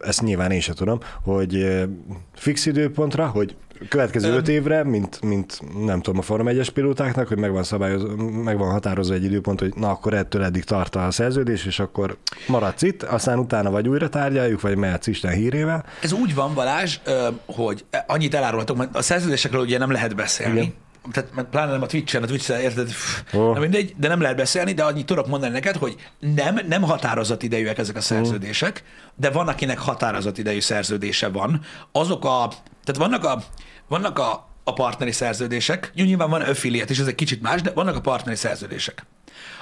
[0.00, 1.88] ezt nyilván én sem tudom, hogy e,
[2.34, 3.56] fix időpontra, hogy
[3.88, 8.02] következő öt évre, mint, mint nem tudom, a Form 1-es pilótáknak, hogy meg van, szabályoz,
[8.44, 12.16] meg van határozva egy időpont, hogy na akkor ettől eddig tart a szerződés, és akkor
[12.46, 15.84] maradsz itt, aztán utána vagy újra tárgyaljuk, vagy mehetsz Isten hírével.
[16.02, 16.98] Ez úgy van, Balázs,
[17.46, 20.60] hogy annyit elárulhatok, mert a szerződésekről ugye nem lehet beszélni.
[20.60, 20.74] Igen.
[21.12, 22.90] Tehát mert pláne nem a Twitch-en, a Twitch-en, érted?
[23.34, 23.52] Ó.
[23.52, 27.42] Na mindegy, de nem lehet beszélni, de annyit tudok mondani neked, hogy nem, nem határozott
[27.42, 28.84] idejűek ezek a szerződések,
[29.14, 31.60] de van, akinek határozott idejű szerződése van.
[31.92, 32.48] Azok a,
[32.84, 33.42] tehát vannak a,
[33.88, 37.96] vannak a, a partneri szerződések, nyilván van affiliate is, ez egy kicsit más, de vannak
[37.96, 39.06] a partneri szerződések.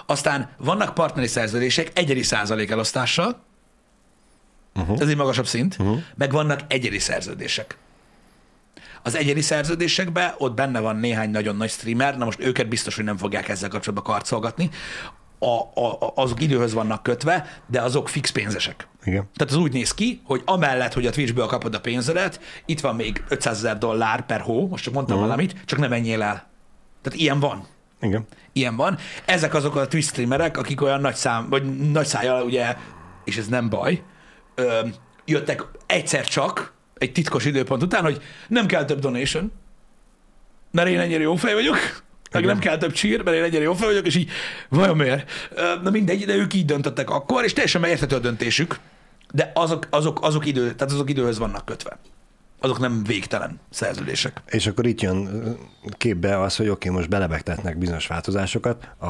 [0.06, 3.42] Aztán vannak partneri szerződések egyedi százalék elosztással,
[4.74, 5.00] uh-huh.
[5.00, 5.98] ez egy magasabb szint, uh-huh.
[6.14, 7.76] meg vannak egyedi szerződések.
[9.02, 13.04] Az egyedi szerződésekben ott benne van néhány nagyon nagy streamer, na most őket biztos, hogy
[13.04, 14.70] nem fogják ezzel kapcsolatban karcolgatni,
[15.38, 18.88] a, a, azok időhöz vannak kötve, de azok fix pénzesek.
[19.04, 19.28] Igen.
[19.36, 22.96] Tehát az úgy néz ki, hogy amellett, hogy a Twitchből kapod a pénzedet, itt van
[22.96, 25.30] még 500 ezer dollár per hó, most csak mondtam uh-huh.
[25.30, 26.48] valamit, csak nem menjél el.
[27.02, 27.66] Tehát ilyen van.
[28.00, 28.26] Igen.
[28.52, 28.98] Ilyen van.
[29.24, 32.76] Ezek azok a Twitch streamerek, akik olyan nagy szám, vagy nagy szájjal, ugye,
[33.24, 34.02] és ez nem baj,
[34.54, 34.86] ö,
[35.24, 39.52] jöttek egyszer csak, egy titkos időpont után, hogy nem kell több donation,
[40.70, 41.76] mert én ennyire jó fej vagyok,
[42.32, 44.30] meg nem kell több csír, mert én ennyire jó fej vagyok, és így,
[44.68, 45.30] vajon miért?
[45.82, 48.78] Na mindegy, de ők így döntöttek akkor, és teljesen érthető a döntésük,
[49.32, 51.98] de azok, azok, azok, idő, tehát azok időhöz vannak kötve.
[52.60, 54.42] Azok nem végtelen szerződések.
[54.46, 55.44] És akkor itt jön
[55.90, 59.06] képbe az, hogy oké, okay, most belebegtetnek bizonyos változásokat, a,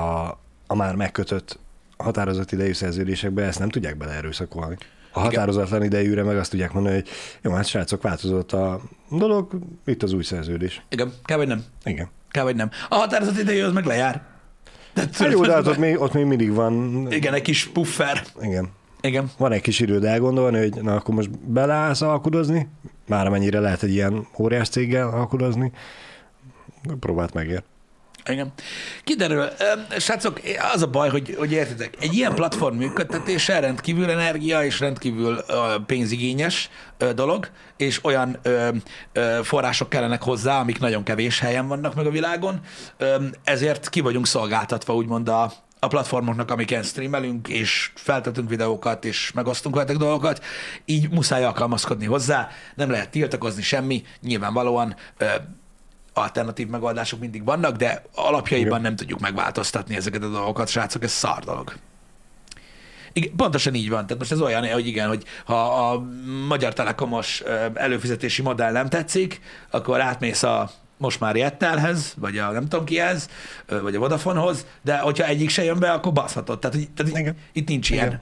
[0.67, 1.59] a már megkötött
[1.97, 4.77] határozott idejű szerződésekbe ezt nem tudják beleerőszakolni.
[5.13, 7.09] A határozatlan idejűre meg azt tudják mondani, hogy
[7.43, 10.83] jó, hát srácok, változott a dolog, itt az új szerződés.
[10.89, 11.65] Igen, kell vagy nem.
[11.85, 12.09] Igen.
[12.31, 12.71] Kell vagy nem.
[12.89, 14.23] A határozott idejű az meg lejár.
[14.95, 18.23] De Hát jó, de hát ott még, ott még mindig van, Igen, egy kis puffer.
[18.43, 18.69] igen,
[19.01, 19.31] Igen.
[19.39, 22.69] van egy kis időd elgondolni, hogy na akkor most beleállsz alkudozni,
[23.07, 25.73] már amennyire lehet egy ilyen óriás céggel alkudozni,
[27.01, 27.63] próbált megér.
[28.29, 28.53] Igen.
[29.05, 29.49] Kiderül.
[29.99, 30.41] Srácok,
[30.75, 35.45] az a baj, hogy, hogy értitek, egy ilyen platform működtetése rendkívül energia és rendkívül
[35.87, 36.71] pénzigényes
[37.15, 38.41] dolog, és olyan
[39.43, 42.61] források kellenek hozzá, amik nagyon kevés helyen vannak meg a világon,
[43.45, 49.75] ezért ki vagyunk szolgáltatva úgymond a, a platformoknak, amiken streamelünk, és feltetünk videókat, és megosztunk
[49.75, 50.45] veletek dolgokat,
[50.85, 54.97] így muszáj alkalmazkodni hozzá, nem lehet tiltakozni semmi, nyilvánvalóan
[56.13, 58.83] alternatív megoldások mindig vannak, de alapjaiban Igen.
[58.83, 61.73] nem tudjuk megváltoztatni ezeket a dolgokat, srácok, ez szar dolog.
[63.13, 64.03] Igen, pontosan így van.
[64.03, 66.05] Tehát most ez olyan, hogy igen, hogy ha a
[66.49, 67.43] Magyar Telekomos
[67.75, 69.41] előfizetési modell nem tetszik,
[69.71, 73.29] akkor átmész a most már Jettelhez, vagy a nem tudom kihez,
[73.83, 76.59] vagy a Vodafonehoz, de hogyha egyik se jön be, akkor baszhatod.
[76.59, 77.37] Tehát, tehát Igen.
[77.53, 78.07] itt nincs ilyen.
[78.07, 78.21] Igen.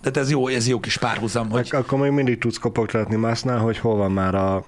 [0.00, 3.58] Tehát ez jó, ez jó kis párhuzam, hogy Ak- akkor még mindig tudsz kopogtatni másnál,
[3.58, 4.64] hogy hol van már a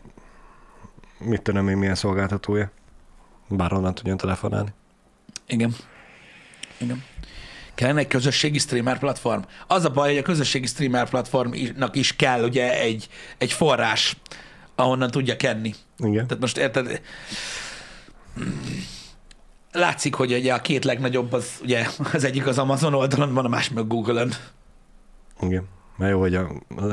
[1.19, 2.71] mit tudom én milyen szolgáltatója.
[3.49, 4.73] Bárhonnan tudjon telefonálni.
[5.47, 5.75] Igen.
[6.79, 7.05] Igen.
[7.75, 9.41] Kellene egy közösségi streamer platform.
[9.67, 14.17] Az a baj, hogy a közösségi streamer platformnak is kell ugye egy, egy forrás,
[14.75, 15.75] ahonnan tudja kenni.
[15.99, 16.27] Igen.
[16.27, 17.01] Tehát most érted,
[19.73, 23.49] látszik, hogy ugye a két legnagyobb az ugye az egyik az Amazon oldalon van, a
[23.49, 24.33] másik meg Google-ön.
[25.41, 25.69] Igen.
[25.97, 26.49] Mert jó, hogy a,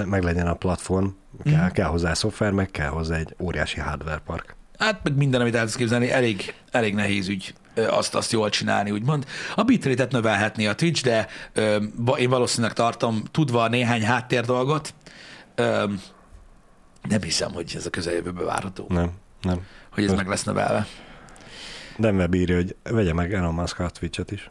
[0.06, 1.08] meg legyen a platform,
[1.44, 1.72] kell, Mhm.
[1.74, 4.56] kell hozzá szoftver, meg kell hozzá egy óriási hardware park.
[4.80, 8.92] Hát meg minden, amit el tudsz képzelni, elég, elég nehéz ügy azt, azt jól csinálni,
[8.92, 9.26] úgymond.
[9.56, 11.76] A bitrate-et növelhetné a Twitch, de ö,
[12.18, 14.94] én valószínűleg tartom, tudva néhány háttér dolgot,
[15.56, 15.86] ö,
[17.10, 19.12] nem hiszem, hogy ez a közeljövőben várható, Nem,
[19.42, 19.60] nem.
[19.92, 20.88] hogy ez meg lesz növelve.
[21.98, 24.50] Denver bírja, hogy vegye meg Elon Musk a Twitch-et is.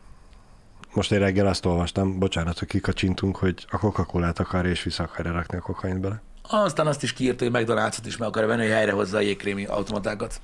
[0.93, 5.33] Most én reggel azt olvastam, bocsánat, hogy kikacsintunk, hogy a Coca-Colát akar és vissza akarja
[5.33, 6.23] rakni a kokaint bele.
[6.49, 10.41] Aztán azt is kiírta, hogy McDonald's-ot is meg akarja venni, hogy helyrehozza a jégkrémi automatákat.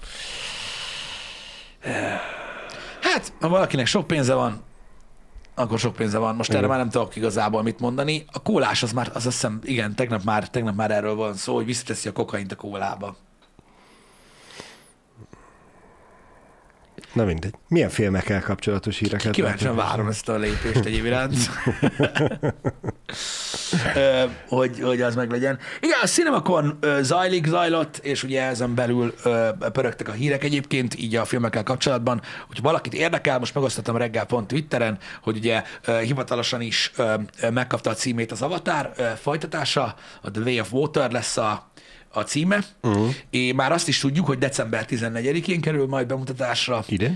[3.00, 4.62] Hát, ha valakinek sok pénze van,
[5.54, 6.36] akkor sok pénze van.
[6.36, 6.70] Most erre Igen.
[6.70, 8.24] már nem tudok igazából mit mondani.
[8.32, 11.54] A kólás az már, az azt hiszem, igen, tegnap már, tegnap már erről van szó,
[11.54, 13.16] hogy visszateszi a kokaint a kólába.
[17.12, 17.54] Na mindegy.
[17.68, 19.32] Milyen filmekkel kapcsolatos híreket?
[19.32, 21.36] Kíváncsian várom ezt a lépést egyéb iránt.
[23.94, 25.58] Ö, hogy, hogy az meg legyen.
[25.80, 29.14] Igen, a CinemaCon zajlik, zajlott, és ugye ezen belül
[29.72, 32.20] pörögtek a hírek egyébként, így a filmekkel kapcsolatban.
[32.46, 35.62] Hogyha valakit érdekel, most megosztottam reggel pont Twitteren, hogy ugye
[36.02, 36.92] hivatalosan is
[37.52, 41.67] megkapta a címét az Avatar folytatása, a The Way of Water lesz a,
[42.10, 43.14] a címe, uh-huh.
[43.30, 46.84] és már azt is tudjuk, hogy december 14-én kerül majd bemutatásra.
[46.88, 47.12] Ide?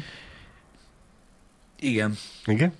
[1.80, 2.16] Igen.
[2.44, 2.72] Igen?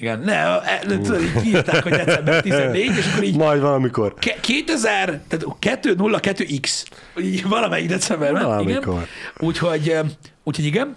[0.00, 0.44] Igen, ne,
[0.86, 4.14] ne tudod, így kiírták, hogy december 14, és akkor így Majd valamikor.
[4.14, 6.84] ke- 2000, tehát 202X,
[7.20, 8.48] így valamelyik decemberben, igen.
[8.50, 9.06] Valamikor.
[9.38, 10.00] Úgyhogy, ö,
[10.44, 10.96] úgyhogy igen,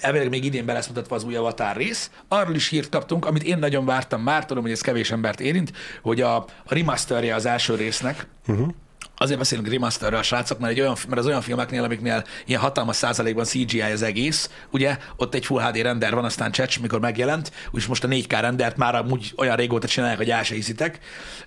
[0.00, 2.10] elvileg még idén be lesz mutatva az új Avatar rész.
[2.28, 5.72] Arról is hírt kaptunk, amit én nagyon vártam már, tudom, hogy ez kevés embert érint,
[6.02, 8.68] hogy a, a remasterje az első résznek, uh-huh.
[9.18, 13.44] Azért beszélünk remasterről, srácok, mert, egy olyan, mert az olyan filmeknél, amiknél ilyen hatalmas százalékban
[13.44, 17.86] CGI az egész, ugye, ott egy Full HD render van, aztán csecs, mikor megjelent, úgyis
[17.86, 20.98] most a 4K rendert már amúgy olyan régóta csinálják, hogy el se hiszitek,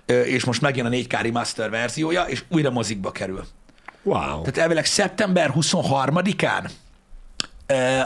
[0.06, 3.44] és most megjön a 4K remaster verziója, és újra mozikba kerül.
[4.02, 4.40] Wow.
[4.40, 6.68] Tehát elvileg szeptember 23-án ö,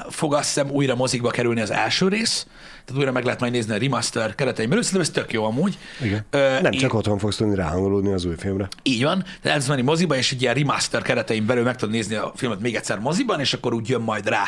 [0.08, 2.46] fog azt hiszem újra mozikba kerülni az első rész,
[2.84, 5.78] tehát újra meg lehet majd nézni a remaster keretein belül, szerintem ez tök jó amúgy.
[6.02, 6.26] Igen.
[6.30, 8.68] Ö, Nem csak otthon fogsz tudni ráhangolódni az új filmre.
[8.82, 12.14] így van, tehát el menni moziba, és egy ilyen remaster keretein belül meg tudod nézni
[12.14, 14.42] a filmet még egyszer moziban, és akkor úgy jön majd rá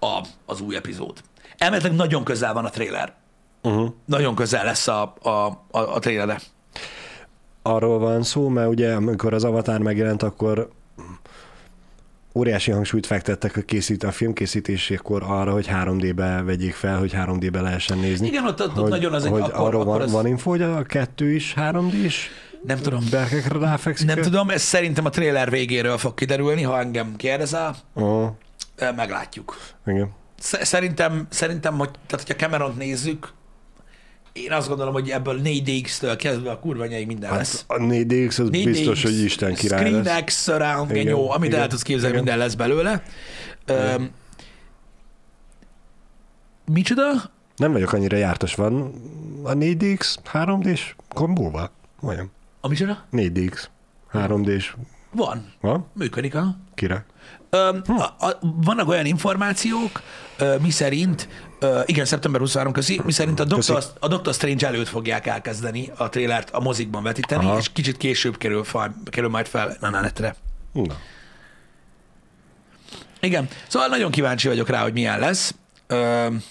[0.00, 1.18] a, az új epizód.
[1.58, 3.12] Elméletileg nagyon közel van a trailer.
[3.62, 3.88] Uh-huh.
[4.04, 6.40] Nagyon közel lesz a, a, a, a trailerre.
[7.62, 10.70] Arról van szó, mert ugye amikor az Avatar megjelent, akkor
[12.34, 17.60] óriási hangsúlyt fektettek a, készít, a film készítésékor arra, hogy 3D-be vegyék fel, hogy 3D-be
[17.60, 18.26] lehessen nézni.
[18.26, 20.50] Igen, ott, ott, hogy, nagyon az egy, hogy akkor, arról akkor van, az, van info,
[20.50, 22.26] hogy a kettő is 3D-s
[22.66, 24.06] nem tudom, berkekre ráfekszik?
[24.06, 28.28] nem tudom, ez szerintem a trailer végéről fog kiderülni, ha engem kérdezel, Oh,
[28.96, 29.56] meglátjuk.
[29.86, 30.10] igen.
[30.40, 33.28] Sz- Szerintem, szerintem, hogy tehát, hogyha Cameront nézzük,
[34.44, 37.64] én azt gondolom, hogy ebből 4DX-től kezdve a kurva anyai minden lesz.
[37.68, 40.00] Hát a 4DX az 4DX, biztos, hogy Isten király lesz.
[40.00, 42.24] ScreenX, surround, Igen, genyó, amit igen, el tudsz képzelni, igen.
[42.24, 43.02] minden lesz belőle.
[43.68, 44.10] Um,
[46.72, 47.30] micsoda?
[47.56, 48.92] Nem vagyok annyira jártas, van
[49.42, 51.70] a 4DX 3D-s kombóval?
[52.02, 52.30] Olyan.
[52.60, 53.06] A micsoda?
[53.12, 53.64] 4DX
[54.12, 54.74] 3D-s.
[55.12, 55.52] Van.
[55.60, 55.86] Van?
[55.92, 56.56] Működik, aha.
[56.74, 57.02] Király.
[57.50, 60.02] Um, a, a, vannak olyan információk,
[60.60, 61.28] mi szerint,
[61.60, 65.90] uh, igen, szeptember 23 közi, mi szerint a Doctor, a Doctor Strange előtt fogják elkezdeni
[65.96, 67.58] a trélert a mozikban vetíteni, Aha.
[67.58, 70.34] és kicsit később kerül, fel, kerül majd fel a netre.
[70.72, 70.96] Na.
[73.20, 75.54] Igen, szóval nagyon kíváncsi vagyok rá, hogy milyen lesz.
[75.86, 76.42] Öm,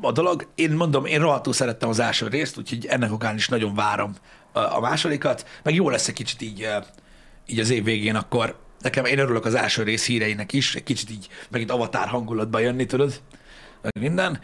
[0.00, 3.74] a dolog, én mondom, én rohadtul szerettem az első részt, úgyhogy ennek okán is nagyon
[3.74, 4.14] várom
[4.52, 6.68] a, másodikat, meg jó lesz egy kicsit így,
[7.46, 11.10] így az év végén akkor, nekem én örülök az első rész híreinek is, egy kicsit
[11.10, 13.20] így megint avatár hangulatba jönni, tudod,
[13.82, 14.40] meg minden.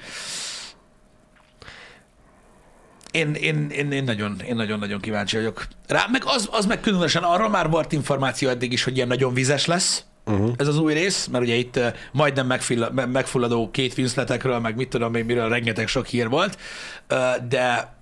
[3.10, 6.06] Én, én, én, én, nagyon, én nagyon-nagyon kíváncsi vagyok rá.
[6.10, 9.66] Meg az, az meg különösen arról már volt információ eddig is, hogy ilyen nagyon vizes
[9.66, 10.52] lesz uh-huh.
[10.56, 14.76] ez az új rész, mert ugye itt uh, majdnem megfill- me- megfulladó két Winsletekről, meg
[14.76, 16.58] mit tudom én, miről rengeteg sok hír volt,
[17.10, 17.96] uh, de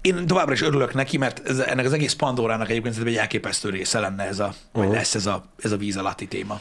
[0.00, 3.98] én továbbra is örülök neki, mert ez, ennek az egész Pandorának egyébként egy elképesztő része
[4.00, 4.94] lenne ez a, vagy Mhm.
[4.94, 6.60] lesz ez a, ez a víz alatti téma.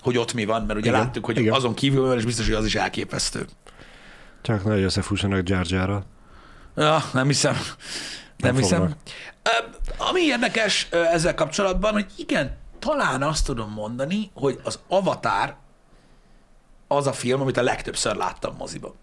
[0.00, 1.52] Hogy ott mi van, mert ugye Igen, láttuk, hogy igen.
[1.54, 3.46] azon kívül és biztos, hogy az is elképesztő.
[4.42, 6.02] Csak nagy összefussanak Jar.
[6.76, 7.52] Ja, nem hiszem.
[7.52, 8.94] Nem, Nem hiszem.
[9.96, 15.56] Ami érdekes ezzel kapcsolatban, hogy igen, talán azt tudom mondani, hogy az Avatar
[16.88, 18.94] az a film, amit a legtöbbször láttam moziba.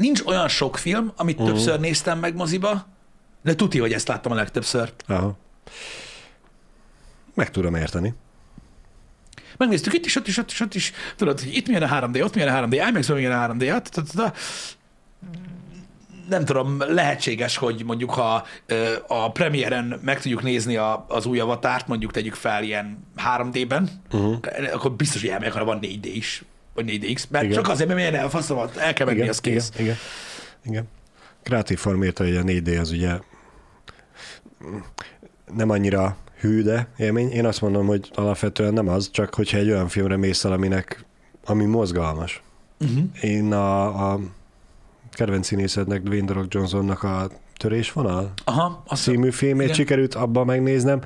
[0.00, 1.50] Nincs olyan sok film, amit uh-huh.
[1.50, 2.86] többször néztem meg moziba,
[3.42, 4.92] de tuti, hogy ezt láttam a legtöbbször.
[5.06, 5.36] Aha.
[7.34, 8.14] Meg tudom érteni.
[9.56, 10.92] Megnéztük itt is, ott is, ott is, ott is.
[11.16, 13.68] Tudod, hogy itt milyen a 3D, ott milyen a 3D, IMAX-ben milyen a 3D.
[13.70, 14.02] hát,
[16.28, 18.46] nem tudom, lehetséges, hogy mondjuk ha
[19.06, 24.36] a premiéren meg tudjuk nézni a, az új avatárt, mondjuk tegyük fel ilyen 3D-ben, uh-huh.
[24.72, 27.56] akkor biztos, hogy elmegyek, ha van 4D is, vagy 4DX, mert Igen.
[27.56, 29.70] csak azért, mert milyen elfaszomat, el kell Igen, az kész.
[29.74, 29.96] Igen, igen.
[30.64, 30.88] igen.
[31.42, 33.18] Kreatív Form írta, hogy a 4D az ugye
[35.54, 37.30] nem annyira hű, de élmény.
[37.30, 41.04] Én azt mondom, hogy alapvetően nem az, csak hogyha egy olyan filmre mész el, aminek,
[41.44, 42.42] ami mozgalmas.
[42.80, 43.04] Uh-huh.
[43.20, 44.20] Én a, a
[45.12, 49.76] kedvenc színészetnek, Dwayne The Rock Johnsonnak a Törésvonal Aha, azt című filmét Igen.
[49.76, 51.00] sikerült abba megnéznem,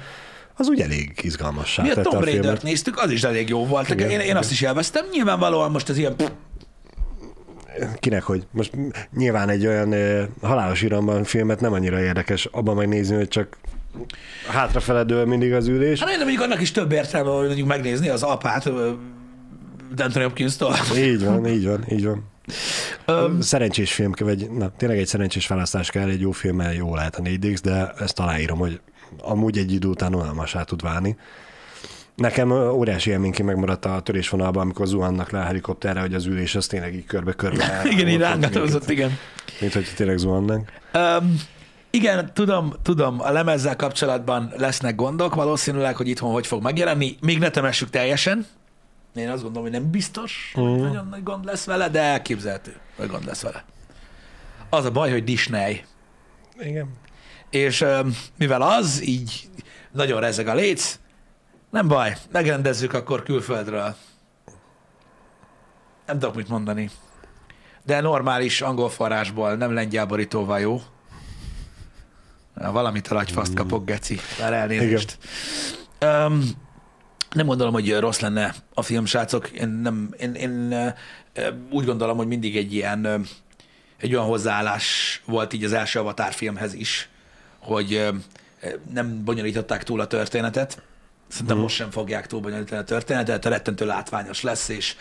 [0.56, 3.88] az úgy elég izgalmassá Mi a Tomb Raider-t néztük, az is elég jó volt.
[3.88, 4.36] Igen, én, én igen.
[4.36, 5.04] azt is élveztem.
[5.12, 6.14] Nyilvánvalóan most ez ilyen...
[7.98, 8.46] Kinek hogy?
[8.50, 8.72] Most
[9.16, 13.56] nyilván egy olyan ö, halálos iramban filmet nem annyira érdekes abban megnézni, hogy csak
[14.48, 16.00] hátrafele dől mindig az ülés.
[16.00, 18.92] Hát én mondjuk annak is több értelme, hogy mondjuk megnézni az apát ö,
[19.96, 20.74] Anthony Hopkins-tól.
[20.96, 22.32] Így van, így van, így van.
[23.06, 27.16] Öm, Szerencsés film, vagy na, tényleg egy szerencsés választás kell, egy jó filmmel jó lehet
[27.16, 28.80] a 4DX, de ezt aláírom, hogy
[29.20, 31.16] amúgy egy idő után unalmasá tud válni.
[32.14, 36.66] Nekem óriási élményként megmaradt a törésvonalban, amikor zuhannak le a helikopterre, hogy az ülés az
[36.66, 37.82] tényleg így körbe-körbe.
[37.92, 39.18] igen, így ott- rángatózott, igen.
[39.60, 40.72] Mint hogy tényleg zuhannánk.
[40.94, 41.40] Um,
[41.90, 47.16] igen, tudom, tudom, a lemezzel kapcsolatban lesznek gondok, valószínűleg, hogy itthon hogy fog megjelenni.
[47.20, 48.46] Még ne temessük teljesen.
[49.14, 50.80] Én azt gondolom, hogy nem biztos, hogy Mhm.
[50.82, 53.64] nagyon nagy gond lesz vele, de elképzelhető, hogy gond lesz vele.
[54.70, 55.84] Az a baj, hogy Disney.
[56.60, 56.88] Igen.
[57.54, 57.84] És
[58.38, 59.48] mivel az, így
[59.92, 60.98] nagyon rezeg a léc,
[61.70, 63.94] nem baj, megrendezzük akkor külföldről.
[66.06, 66.90] Nem tudok mit mondani.
[67.84, 70.82] De normális angol forrásból, nem lengyel borítóval jó.
[72.54, 74.18] Na, Valamit a lagyfaszt kapok, geci.
[74.40, 75.18] Már elnézést.
[76.00, 76.42] Um,
[77.34, 79.48] nem gondolom, hogy rossz lenne a film, srácok.
[79.48, 80.74] Én, nem, én, én
[81.70, 83.26] úgy gondolom, hogy mindig egy ilyen
[83.96, 87.08] egy olyan hozzáállás volt így az első Avatar filmhez is,
[87.64, 88.06] hogy
[88.92, 90.82] nem bonyolították túl a történetet.
[91.28, 94.96] Szerintem most sem fogják túl bonyolítani a történetet, rettentő látványos lesz, és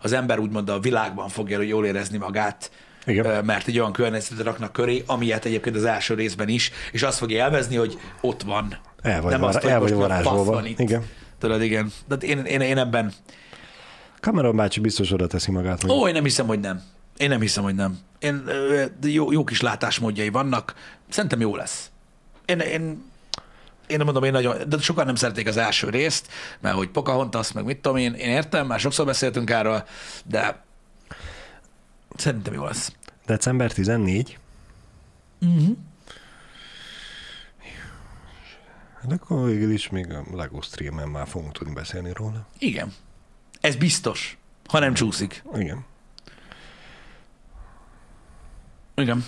[0.00, 2.70] az ember úgymond a világban fogja jól érezni magát,
[3.06, 3.44] Igen.
[3.44, 7.44] Mert egy olyan környezetet raknak köré, amilyet egyébként az első részben is, és azt fogja
[7.44, 8.76] élvezni, hogy ott van.
[9.02, 10.44] El vagy, Nem var- azt, el vagy a varázsolva.
[10.52, 10.78] van itt.
[10.78, 11.06] Igen.
[11.38, 11.92] Tudod, igen.
[12.08, 13.12] De én, én, én ebben,
[14.20, 15.84] Cameron bácsi biztos oda teszi magát.
[15.84, 16.82] Ó, én nem hiszem, hogy nem.
[17.16, 17.98] Én nem hiszem, hogy nem.
[18.20, 18.44] Én,
[19.00, 20.74] de jó, jó kis látásmódjai vannak.
[21.08, 21.90] Szerintem jó lesz.
[22.44, 23.02] Én, én,
[23.86, 26.28] én mondom, én nagyon, de sokan nem szerették az első részt,
[26.60, 29.84] mert hogy Pocahontas, meg mit tudom én, én értem, már sokszor beszéltünk erről,
[30.24, 30.62] de
[32.16, 32.92] szerintem jó lesz.
[33.26, 34.38] December 14.
[35.40, 35.76] Uh-huh.
[39.00, 42.46] Hát akkor végül is még a LEGO streamen már fogunk tudni beszélni róla.
[42.58, 42.92] Igen.
[43.60, 45.42] Ez biztos, ha nem csúszik.
[45.54, 45.84] Igen.
[49.00, 49.24] Igen.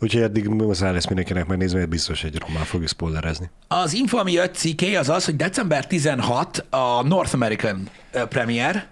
[0.00, 3.50] Úgyhogy eddig muszáj lesz mindenkinek megnézni, mert biztos egy román fogjuk spoilerezni.
[3.68, 7.88] Az info, ami jött cikké, az az, hogy december 16 a North American
[8.28, 8.86] premier,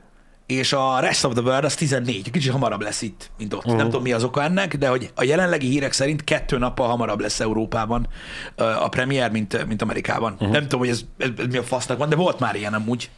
[0.47, 2.31] és a Rest of the World az 14.
[2.31, 3.65] Kicsit hamarabb lesz itt, mint ott.
[3.65, 3.77] Uh-huh.
[3.77, 7.21] Nem tudom, mi az oka ennek, de hogy a jelenlegi hírek szerint kettő nappal hamarabb
[7.21, 8.09] lesz Európában
[8.57, 10.33] a premier, mint, mint Amerikában.
[10.33, 10.51] Uh-huh.
[10.51, 13.11] Nem tudom, hogy ez, ez, ez mi a fasznak van, de volt már ilyen amúgy.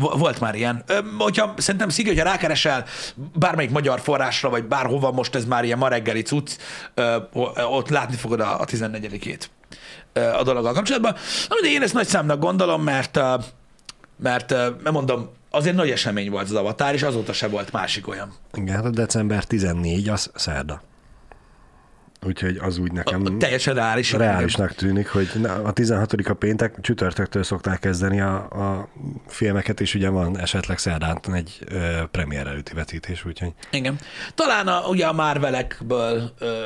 [0.00, 0.84] Vo- Volt már ilyen.
[1.18, 2.84] Hogyha, szerintem Szigi, hogyha rákeresel
[3.34, 6.56] bármelyik magyar forrásra, vagy bárhova, most ez már ilyen ma reggeli cucc,
[7.54, 9.44] ott látni fogod a, a 14-ét
[10.12, 11.12] ö, a dologgal kapcsolatban.
[11.48, 13.16] Na, de én ezt nagy számnak gondolom, mert,
[14.16, 18.32] mert, mert mondom, azért nagy esemény volt az Avatar, és azóta se volt másik olyan.
[18.52, 20.82] Igen, hát a december 14 az szerda.
[22.26, 24.12] Úgyhogy az úgy nekem A, teljesen reális.
[24.12, 25.28] reálisnak tűnik, hogy
[25.64, 28.88] a 16 a péntek, csütörtöktől szokták kezdeni a, a
[29.26, 33.98] filmeket, és ugye van esetleg szerdán egy ö, premier előtti vetítés, úgyhogy Igen.
[34.34, 36.64] Talán a, ugye a Marvelekből ö,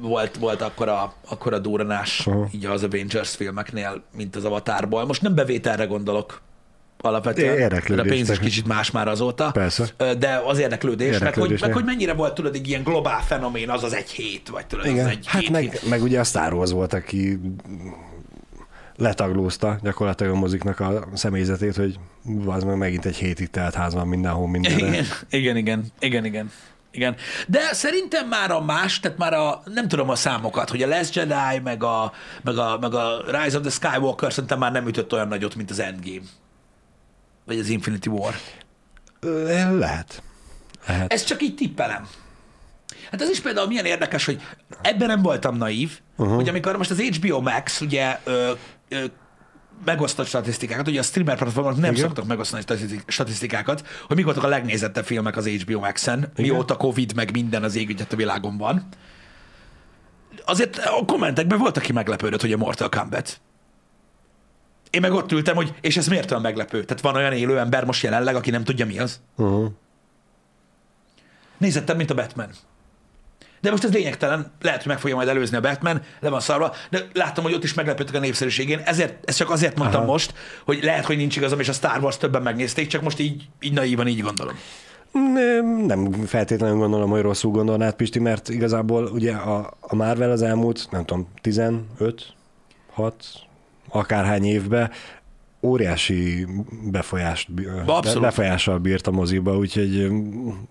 [0.00, 2.48] volt, volt akkora, akkora durranás Aha.
[2.52, 5.06] így az Avengers filmeknél, mint az Avatarból.
[5.06, 6.40] Most nem bevételre gondolok
[7.00, 7.58] alapvetően.
[7.58, 9.50] Érdeklődés, mert a pénz is kicsit más már azóta.
[9.50, 9.84] Persze.
[10.18, 13.70] De az érdeklődés, meg, hogy, Érdeklődés, meg hogy mennyire volt, tudod, egy ilyen globál fenomén,
[13.70, 15.88] az az egy hét, vagy tudod, az Igen, egy hát két meg, hét.
[15.88, 17.38] meg ugye a Star Wars volt, aki
[18.96, 21.98] letaglózta gyakorlatilag a moziknak a személyzetét, hogy
[22.46, 24.86] az meg megint egy hétig telt ház van mindenhol, mindenre.
[24.86, 26.50] Igen, igen, igen, igen, igen.
[26.90, 27.16] Igen.
[27.46, 31.14] De szerintem már a más, tehát már a, nem tudom a számokat, hogy a Last
[31.14, 35.12] Jedi, meg a, meg a, meg a Rise of the Skywalker szerintem már nem ütött
[35.12, 36.26] olyan nagyot, mint az Endgame.
[37.46, 38.34] Vagy az Infinity War.
[39.20, 40.22] Lehet.
[40.86, 41.12] Lehet.
[41.12, 42.08] Ezt csak így tippelem.
[43.10, 44.42] Hát ez is például milyen érdekes, hogy
[44.82, 46.34] ebben nem voltam naív, uh-huh.
[46.34, 48.52] hogy amikor most az HBO Max ugye ö,
[48.88, 49.04] ö,
[49.84, 52.04] megosztott statisztikákat, ugye a streamer platformok nem Igen.
[52.04, 57.14] szoktak megosztani statisztik- statisztikákat, hogy mik voltak a legnézettebb filmek az HBO Max-en, mióta Covid
[57.14, 58.88] meg minden az égügyet a világon van.
[60.44, 63.40] Azért a kommentekben volt, aki meglepődött, hogy a Mortal Kombat.
[64.96, 66.84] Én meg ott ültem, hogy és ez miért olyan meglepő?
[66.84, 69.20] Tehát van olyan élő ember most jelenleg, aki nem tudja mi az?
[69.36, 69.70] Uh-huh.
[71.58, 72.48] Nézettem, mint a Batman.
[73.60, 76.74] De most ez lényegtelen, lehet, hogy meg fogja majd előzni a Batman, le van szarva,
[76.90, 80.10] de láttam, hogy ott is meglepődtek a népszerűségén, ezért, ezt csak azért mondtam Aha.
[80.10, 80.34] most,
[80.64, 83.72] hogy lehet, hogy nincs igazam, és a Star Wars többen megnézték, csak most így, így
[83.72, 84.54] naívan így gondolom.
[85.34, 90.42] Nem, nem feltétlenül gondolom, hogy rosszul gondolnád, Pisti, mert igazából ugye a, a Marvel az
[90.42, 92.34] elmúlt, nem tudom, 15,
[92.92, 93.45] 6,
[93.96, 94.90] akárhány évben
[95.62, 96.46] óriási
[96.90, 98.22] befolyást, be, Abszolút.
[98.22, 100.10] befolyással bírt a moziba, úgyhogy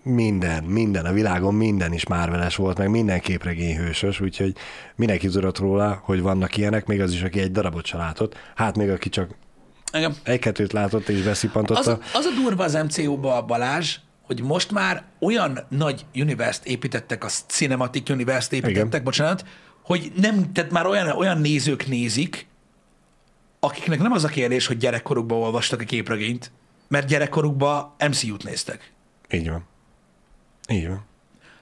[0.02, 4.56] minden, minden, a világon minden is Marveles volt, meg minden képregényhősös, úgyhogy
[4.96, 8.76] mindenki tudott róla, hogy vannak ilyenek, még az is, aki egy darabot se látott, hát
[8.76, 9.30] még aki csak
[9.90, 10.14] Engem.
[10.22, 11.80] egy-kettőt látott és beszippantotta.
[11.80, 17.24] Az, a, az a durva az MCU-ba, Balázs, hogy most már olyan nagy universe építettek,
[17.24, 19.04] a Cinematic universe építettek, Igen.
[19.04, 19.44] bocsánat,
[19.82, 22.46] hogy nem, tehát már olyan, olyan nézők nézik,
[23.66, 26.50] akiknek nem az a kérdés, hogy gyerekkorukban olvastak a képregényt,
[26.88, 28.92] mert gyerekkorukban MCU-t néztek.
[29.30, 29.64] Így van.
[30.68, 31.04] Így van.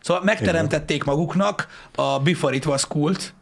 [0.01, 3.35] Szóval megteremtették maguknak a Before It Was Cool-t,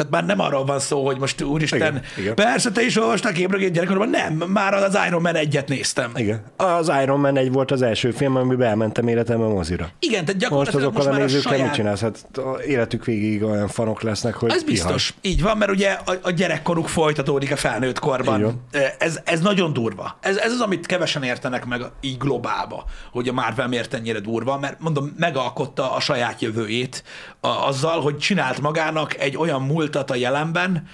[0.00, 2.34] tehát már nem arról van szó, hogy most úristen, Igen, igen.
[2.34, 6.10] persze te is olvastál képregényt gyerekkorban, nem, már az Iron Man egyet néztem.
[6.14, 6.42] Igen.
[6.56, 9.90] Az Iron Man egy volt az első film, amiben elmentem életemben mozira.
[9.98, 11.74] Igen, tehát Most gyakorlatilag azokkal most, már a nézőkkel mit saját...
[11.74, 12.00] csinálsz?
[12.00, 12.30] Hát
[12.66, 15.14] életük végig olyan fanok lesznek, hogy Ez biztos.
[15.20, 18.66] Így van, mert ugye a, a gyerekkoruk folytatódik a felnőtt korban.
[18.98, 20.16] Ez, ez nagyon durva.
[20.20, 24.58] Ez, ez az, amit kevesen értenek meg így globálba, hogy a Marvel miért ennyire durva,
[24.58, 27.04] mert mondom, megalkotta a saját jövőjét
[27.40, 30.88] a, azzal, hogy csinált magának egy olyan múltat a jelenben,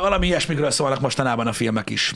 [0.00, 2.14] valami ilyesmikről szólnak mostanában a filmek is,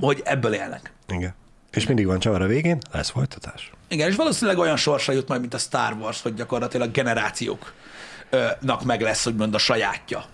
[0.00, 0.92] hogy ebből élnek.
[1.08, 1.34] Igen.
[1.70, 3.70] És mindig van csavar a végén, lesz folytatás.
[3.88, 9.00] Igen, és valószínűleg olyan sorsra jut majd, mint a Star Wars, hogy gyakorlatilag generációknak meg
[9.00, 10.24] lesz, úgymond a sajátja.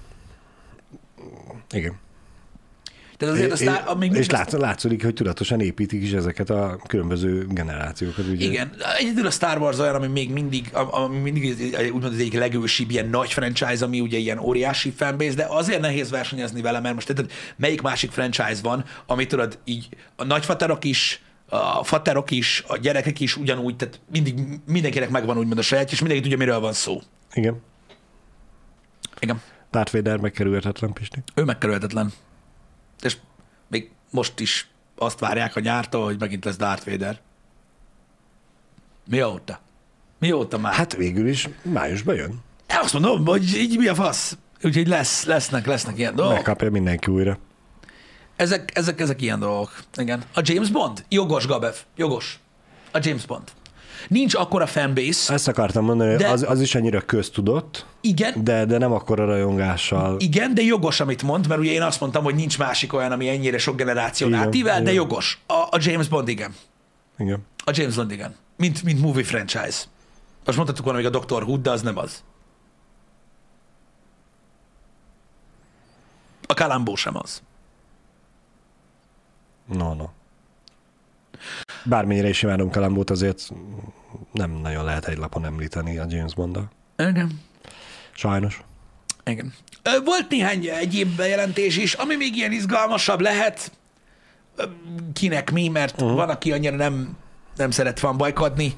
[1.70, 1.98] Igen.
[3.20, 6.78] Tehát azért a és Star, amíg és látsz, látszódik, hogy tudatosan építik is ezeket a
[6.86, 8.26] különböző generációkat.
[8.26, 8.44] Ugye?
[8.44, 12.90] Igen, egyedül a Star Wars olyan, ami még mindig, ami mindig úgymond az egyik legősibb
[12.90, 17.06] ilyen nagy franchise, ami ugye ilyen óriási fanbase, de azért nehéz versenyezni vele, mert most
[17.06, 22.76] tudod, melyik másik franchise van, ami tudod így a nagyfaterok is, a faterok is, a
[22.76, 24.34] gyerekek is ugyanúgy, tehát mindig
[24.66, 27.00] mindenkinek megvan úgymond a saját, és mindenki tudja, miről van szó.
[27.32, 27.60] Igen.
[29.18, 29.40] Igen.
[29.70, 31.22] Darth Vader megkerülhetetlen, Pisti.
[31.34, 32.12] Ő megkerülhetetlen.
[33.03, 33.16] És
[33.68, 37.20] még most is azt várják a nyártól, hogy megint lesz Darth Vader.
[39.09, 39.61] Mióta?
[40.18, 40.72] Mióta már?
[40.72, 42.40] Hát, végül is májusban jön.
[42.68, 44.36] azt mondom, hogy így mi a fasz.
[44.62, 46.34] Úgyhogy lesz, lesznek, lesznek ilyen dolgok.
[46.34, 47.38] Megkapja mindenki újra.
[48.36, 49.72] Ezek, ezek, ezek ilyen dolgok.
[49.96, 50.22] Igen.
[50.34, 51.05] A James Bond?
[51.09, 51.74] Jogos, Gabev.
[51.96, 52.38] Jogos.
[52.92, 53.48] A James Bond.
[54.09, 55.32] Nincs akkora fanbase.
[55.32, 60.16] Ezt akartam mondani, De- az, az is annyira köztudott, Igen, de, de nem akkora rajongással.
[60.18, 63.28] Igen, de jogos, amit mond, mert ugye én azt mondtam, hogy nincs másik olyan, ami
[63.28, 65.42] ennyire sok generáción Igen, átível, de jogos.
[65.46, 66.55] A, a James Bond igen.
[67.18, 67.46] Igen.
[67.64, 68.34] A James Bond igen.
[68.57, 69.78] Mint, mint movie franchise.
[70.44, 71.42] Most mondhattuk volna még a Dr.
[71.42, 72.22] Who, de az nem az.
[76.46, 77.42] A Kalambó sem az.
[79.66, 80.05] No, no.
[81.84, 83.51] Bármennyire is imádom Kalambót, azért
[84.32, 86.70] nem nagyon lehet egy lapon említeni a James Bond-dal.
[86.97, 87.41] Igen.
[88.12, 88.62] Sajnos.
[89.24, 89.53] Igen.
[90.05, 93.72] Volt néhány egyéb bejelentés is, ami még ilyen izgalmasabb lehet.
[95.12, 96.16] Kinek mi, mert uh-huh.
[96.16, 97.16] van, aki annyira nem,
[97.57, 98.74] nem szeret fanbajkodni,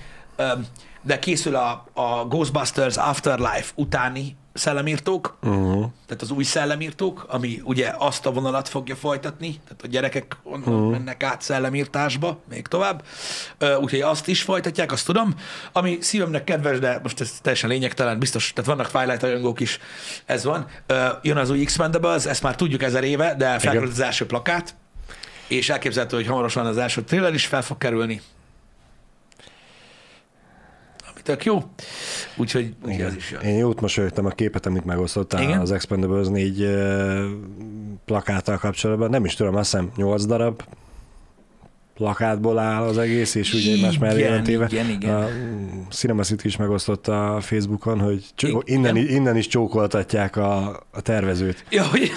[1.03, 5.91] de készül a, a Ghostbusters Afterlife utáni szellemírtók, Uh-huh.
[6.07, 10.69] tehát az új szellemírtók, ami ugye azt a vonalat fogja folytatni, tehát a gyerekek onnan
[10.69, 10.91] uh-huh.
[10.91, 13.05] mennek át szellemírtásba, még tovább,
[13.81, 15.35] úgyhogy azt is folytatják, azt tudom,
[15.73, 19.79] ami szívemnek kedves, de most ez teljesen lényegtelen, biztos, tehát vannak Twilight rajongók is,
[20.25, 20.67] ez van.
[21.23, 24.75] Jön az új X-Mendables, ezt már tudjuk ezer éve, de felkerült az első plakát,
[25.49, 28.21] és elképzelhető, hogy hamarosan az első trailer is fel fog kerülni.
[31.23, 31.62] Tök jó.
[32.37, 33.41] Úgyhogy, úgyhogy ez is jön.
[33.41, 35.61] Én jót mosolyogtam a képet, amit megosztottál Igen?
[35.61, 37.25] az Expendables 4 uh,
[38.05, 39.11] plakáttal kapcsolatban.
[39.11, 40.62] Nem is tudom, azt hiszem 8 darab
[41.95, 44.66] plakátból áll az egész, és ugye egymás mellé Igen, téve.
[44.70, 45.14] igen, igen.
[45.14, 50.83] A mm, Cinema City is megosztotta a Facebookon, hogy csó- innen, innen is csókoltatják a,
[50.91, 51.64] a tervezőt.
[51.70, 52.11] Ja, hogy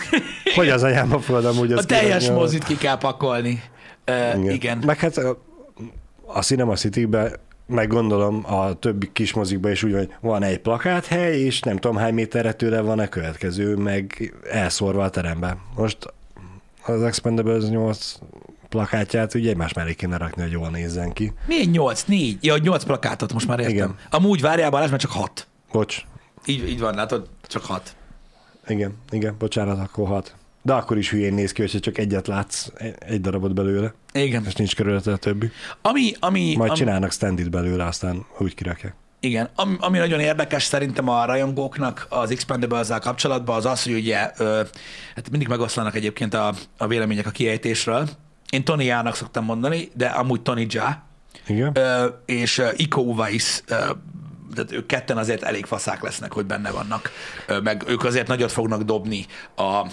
[0.56, 3.64] Hogy az anyámba fogod amúgy a teljes kirakni mozit ki kell pakolni.
[4.08, 4.54] Uh, igen.
[4.54, 4.84] igen.
[4.86, 5.42] Meg hát a,
[6.26, 7.32] a Cinema City-be
[7.68, 11.78] meg gondolom a többi kis mozikban is úgy van, hogy van egy plakáthely, és nem
[11.78, 15.58] tudom hány méterre tőle van a következő, meg elszórva a terembe.
[15.76, 15.98] Most
[16.86, 18.16] az Expendables 8
[18.70, 21.34] plakátját ugye egymás mellé kéne rakni, hogy jól nézzen ki.
[21.48, 22.04] Milyen 8?
[22.04, 22.38] 4?
[22.42, 23.76] Ja, 8 plakátot, most már értem.
[23.76, 23.96] Igen.
[24.10, 25.48] Amúgy várjál Balázs, mert csak 6.
[25.72, 26.04] Bocs.
[26.46, 27.28] Így, így van, látod?
[27.48, 27.96] Csak 6.
[28.68, 30.36] Igen, igen, bocsánat, akkor hat.
[30.66, 32.68] De akkor is hülyén néz ki, hogyha csak egyet látsz,
[33.00, 34.46] egy darabot belőle, Igen.
[34.46, 35.52] és nincs körülötte a többi.
[35.82, 38.96] Ami, ami, Majd ami, csinálnak standit belőle, aztán úgy kirakják.
[39.20, 44.32] Igen, ami, ami nagyon érdekes szerintem a rajongóknak az expendables kapcsolatban az az, hogy ugye,
[44.38, 44.62] ö,
[45.16, 48.10] hát mindig megoszlanak egyébként a, a vélemények a kiejtésről.
[48.50, 51.04] Én Tony Jának szoktam mondani, de amúgy Tony Ja,
[51.48, 51.72] Igen?
[51.74, 53.76] ö, és Iko Uwais, ö,
[54.54, 57.12] tehát ők ketten azért elég faszák lesznek, hogy benne vannak,
[57.64, 59.88] meg ők azért nagyot fognak dobni a,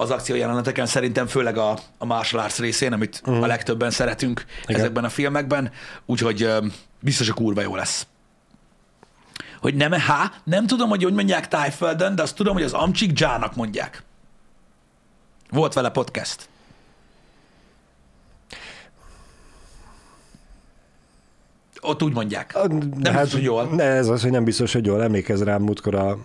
[0.00, 3.42] az akciójeleneteken, szerintem főleg a, a martial arts részén, amit uh-huh.
[3.42, 4.80] a legtöbben szeretünk Igen.
[4.80, 5.70] ezekben a filmekben,
[6.06, 6.48] úgyhogy
[7.00, 8.06] biztos, hogy kurva jó lesz.
[9.60, 13.20] Hogy nem, há, nem tudom, hogy hogy mondják Tájföldön, de azt tudom, hogy az Amcsik
[13.20, 14.02] Jának mondják.
[15.50, 16.48] Volt vele podcast.
[21.80, 22.54] Ott úgy mondják.
[22.68, 23.64] Nem biztos, hogy jól.
[23.64, 25.02] Ne, ez az, hogy nem biztos, hogy jól.
[25.02, 26.18] Emlékezz rám múltkor a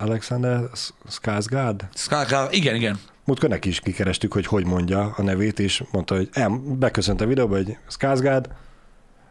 [0.00, 0.60] Alexander
[1.08, 1.88] Skarsgård?
[1.94, 2.98] Skarsgård, igen, igen.
[3.24, 7.26] Múltkor neki is kikerestük, hogy hogy mondja a nevét, és mondta, hogy el, beköszönt a
[7.26, 8.48] videóba, hogy Skarsgård,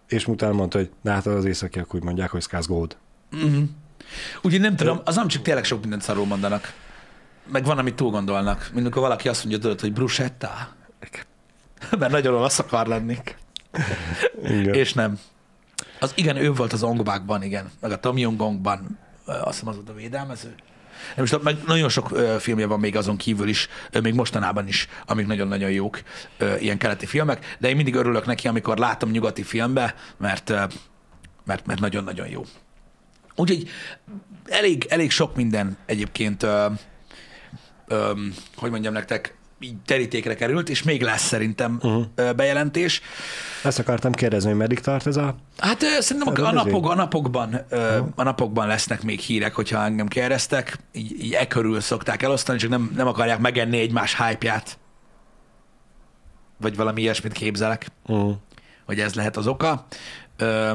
[0.07, 2.97] és utána mondta, hogy de hát az északiak úgy mondják, hogy Skarsgård.
[3.32, 3.63] Uh-huh.
[4.41, 6.74] Úgyhogy nem tudom, az nem csak tényleg sok mindent szarul mondanak.
[7.51, 8.70] Meg van, amit túl gondolnak.
[8.74, 10.51] Mint amikor valaki azt mondja, tudod, hogy bruschetta.
[11.99, 13.17] Mert nagyon olasz akar lenni.
[14.72, 15.20] És nem.
[15.99, 17.72] Az igen, ő volt az Ongbákban, igen.
[17.82, 18.97] Meg a Tom Jong-ongban,
[19.30, 20.55] azt hiszem az volt a védelmező.
[21.17, 24.67] Is tudom, meg nagyon sok ö, filmje van még azon kívül is, ö, még mostanában
[24.67, 26.01] is, amik nagyon-nagyon jók,
[26.38, 30.63] ö, ilyen keleti filmek, de én mindig örülök neki, amikor látom nyugati filmbe, mert, ö,
[31.45, 32.43] mert, mert nagyon-nagyon jó.
[33.36, 33.69] Úgyhogy
[34.45, 36.65] elég, elég sok minden egyébként, ö,
[37.88, 38.11] ö,
[38.55, 42.34] hogy mondjam nektek, így terítékre került, és még lesz szerintem uh-huh.
[42.36, 43.01] bejelentés.
[43.64, 45.36] Ezt akartam kérdezni, hogy meddig tart ez a...
[45.57, 50.07] Hát szerintem a, a, napok, a, napokban, ö, a napokban lesznek még hírek, hogyha engem
[50.07, 50.78] kérdeztek.
[50.91, 54.78] Így, így e körül szokták elosztani, csak nem, nem akarják megenni egymás hype-ját.
[56.57, 58.32] Vagy valami ilyesmit képzelek, Uh,
[58.86, 59.86] hogy ez lehet az oka.
[60.38, 60.72] Ö,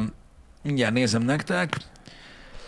[0.62, 1.76] mindjárt nézem nektek.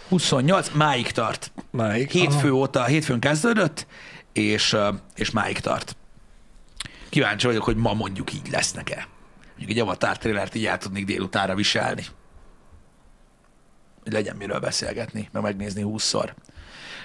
[0.09, 1.53] 28, máig tart.
[1.71, 2.11] máig?
[2.11, 3.87] Hétfő óta, hétfőn kezdődött,
[4.33, 4.77] és,
[5.14, 5.97] és máig tart.
[7.09, 9.09] Kíváncsi vagyok, hogy ma mondjuk így lesznek-e.
[9.47, 12.07] Mondjuk egy avatar trailert így el tudnék délutára viselni.
[14.03, 16.35] Hogy legyen miről beszélgetni, meg megnézni húszszor.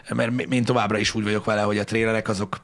[0.10, 2.62] Mert én továbbra is úgy vagyok vele, hogy a trailerek azok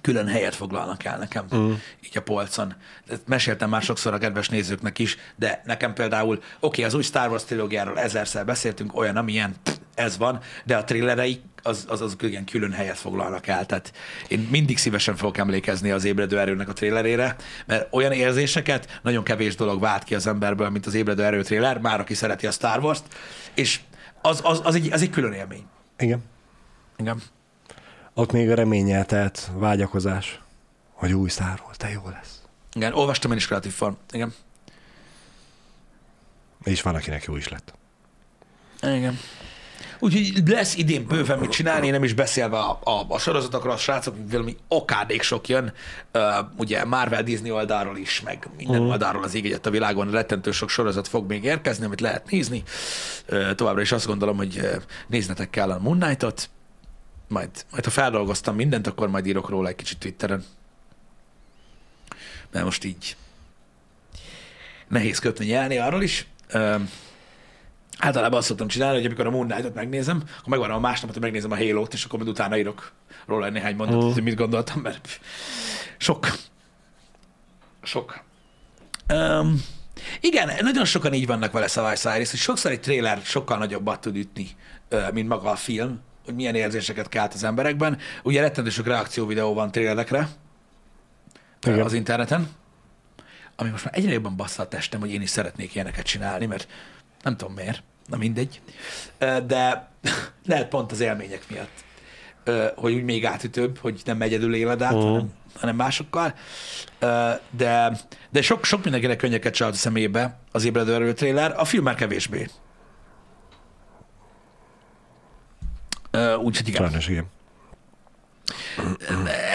[0.00, 1.72] külön helyet foglalnak el nekem, mm.
[2.04, 2.74] így a polcon.
[3.08, 7.02] Ezt Meséltem már sokszor a kedves nézőknek is, de nekem például, oké, okay, az új
[7.02, 12.00] Star Wars trilógiáról ezerszer beszéltünk, olyan, amilyen pff, ez van, de a trailerei az, az,
[12.00, 13.66] az igen külön helyet foglalnak el.
[13.66, 13.92] Tehát
[14.28, 17.36] én mindig szívesen fogok emlékezni az ébredő erőnek a trailerére,
[17.66, 21.78] mert olyan érzéseket nagyon kevés dolog vált ki az emberből, mint az ébredő erő trailer,
[21.78, 23.04] már aki szereti a Star Wars-t,
[23.54, 23.80] és
[24.22, 25.64] az, az, az, egy, az egy külön élmény.
[25.98, 26.22] Igen.
[26.96, 27.22] Igen.
[28.14, 30.40] Ott még a reményeltelt vágyakozás,
[30.92, 32.42] hogy új Wars, de jó lesz.
[32.72, 33.94] Igen, olvastam én is kreatív form.
[34.12, 34.34] Igen.
[36.64, 37.74] És van, akinek jó is lett.
[38.82, 39.18] Igen.
[39.98, 44.14] Úgyhogy lesz idén bőven mit csinálni, nem is beszélve a, a, a sorozatokról, a srácok,
[44.30, 45.72] valami okádék sok jön,
[46.12, 46.22] uh,
[46.56, 48.88] ugye Marvel Disney oldalról is, meg minden uh.
[48.88, 52.62] oldalról az ég egyet a világon rettentő sok sorozat fog még érkezni, amit lehet nézni.
[53.28, 56.50] Uh, továbbra is azt gondolom, hogy uh, néznetek kell a Moon Knight-ot,
[57.30, 60.44] majd, majd ha feldolgoztam mindent, akkor majd írok róla egy kicsit Twitteren.
[62.52, 63.16] Mert most így
[64.88, 66.26] nehéz kötni arról is.
[66.52, 66.80] Uh,
[67.98, 71.22] Általában azt szoktam csinálni, hogy amikor a Moon Knight-ot megnézem, akkor megvan a másnapot, hogy
[71.22, 72.92] megnézem a Halo-t, és akkor majd utána írok
[73.26, 74.12] róla néhány mondatot, Mm.
[74.12, 75.20] hogy mit gondoltam, mert
[75.96, 76.26] sok.
[77.82, 78.22] Sok.
[79.12, 79.64] Um,
[80.20, 84.16] igen, nagyon sokan így vannak vele Savage Cyrus, hogy sokszor egy trailer sokkal nagyobbat tud
[84.16, 84.48] ütni,
[85.12, 87.98] mint maga a film, hogy milyen érzéseket kelt az emberekben.
[88.22, 90.28] Ugye rettentő sok reakció videó van trailerekre
[91.66, 91.80] Igen.
[91.80, 92.48] az interneten,
[93.56, 96.68] ami most már egyre jobban bassza a testem, hogy én is szeretnék ilyeneket csinálni, mert
[97.22, 98.60] nem tudom miért, na mindegy.
[99.46, 99.88] De
[100.46, 101.84] lehet pont az élmények miatt,
[102.76, 105.00] hogy úgy még átütőbb, hogy nem egyedül éled át, Mhm.
[105.02, 106.34] hanem, hanem másokkal.
[107.50, 107.98] De,
[108.30, 111.94] de sok, sok mindenkinek könnyeket család a szemébe az ébredő erő trailer, a film már
[111.94, 112.40] kevésbé.
[112.40, 112.48] Ö,
[116.42, 116.82] Úgyhogy igen.
[116.82, 117.26] Sajnos igen.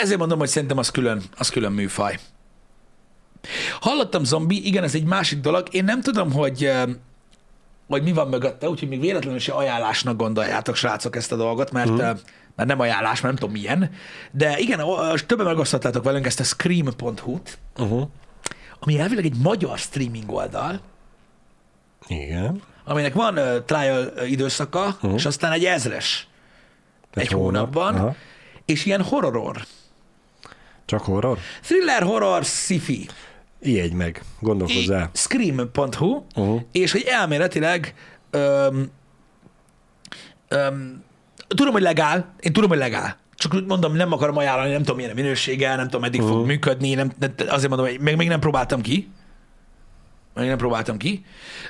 [0.02, 2.20] Ezért mondom, hogy szerintem az külön, az külön műfaj.
[3.80, 5.68] Hallottam zombi, igen, ez egy másik dolog.
[5.72, 6.72] Én nem tudom, hogy
[7.88, 11.90] hogy mi van mögötte, úgyhogy még véletlenül se ajánlásnak gondoljátok, srácok, ezt a dolgot, mert,
[11.90, 11.96] mm.
[11.96, 13.92] mert nem ajánlás, mert nem tudom milyen.
[14.32, 14.82] De igen,
[15.26, 18.08] többen megosztottátok velünk ezt a scream.hu-t, Uh-huh.
[18.80, 20.80] ami elvileg egy magyar streaming oldal,
[22.08, 22.62] Igen.
[22.84, 25.14] aminek van uh, trial időszaka, uh-huh.
[25.14, 26.28] és aztán egy ezres
[27.16, 27.74] egy hónap.
[27.74, 28.16] hónapban, Aha.
[28.66, 29.66] és ilyen horror.
[30.86, 31.38] Csak horror?
[31.62, 33.08] Thriller, horror, sci-fi.
[33.62, 35.10] Ijedj meg, gondolkozzál.
[35.14, 36.62] Scream.hu, Uh-huh.
[36.72, 37.94] és hogy elméletileg
[38.30, 38.92] öm,
[40.48, 41.04] öm,
[41.48, 43.18] tudom, hogy legál, én tudom, hogy legál.
[43.36, 46.36] Csak mondom, nem akarom ajánlani, nem tudom, milyen a minősége, nem tudom, meddig uh-huh.
[46.36, 47.12] fog működni, nem,
[47.48, 49.10] azért mondom, hogy még, még nem próbáltam ki.
[50.36, 51.26] Még nem próbáltam ki.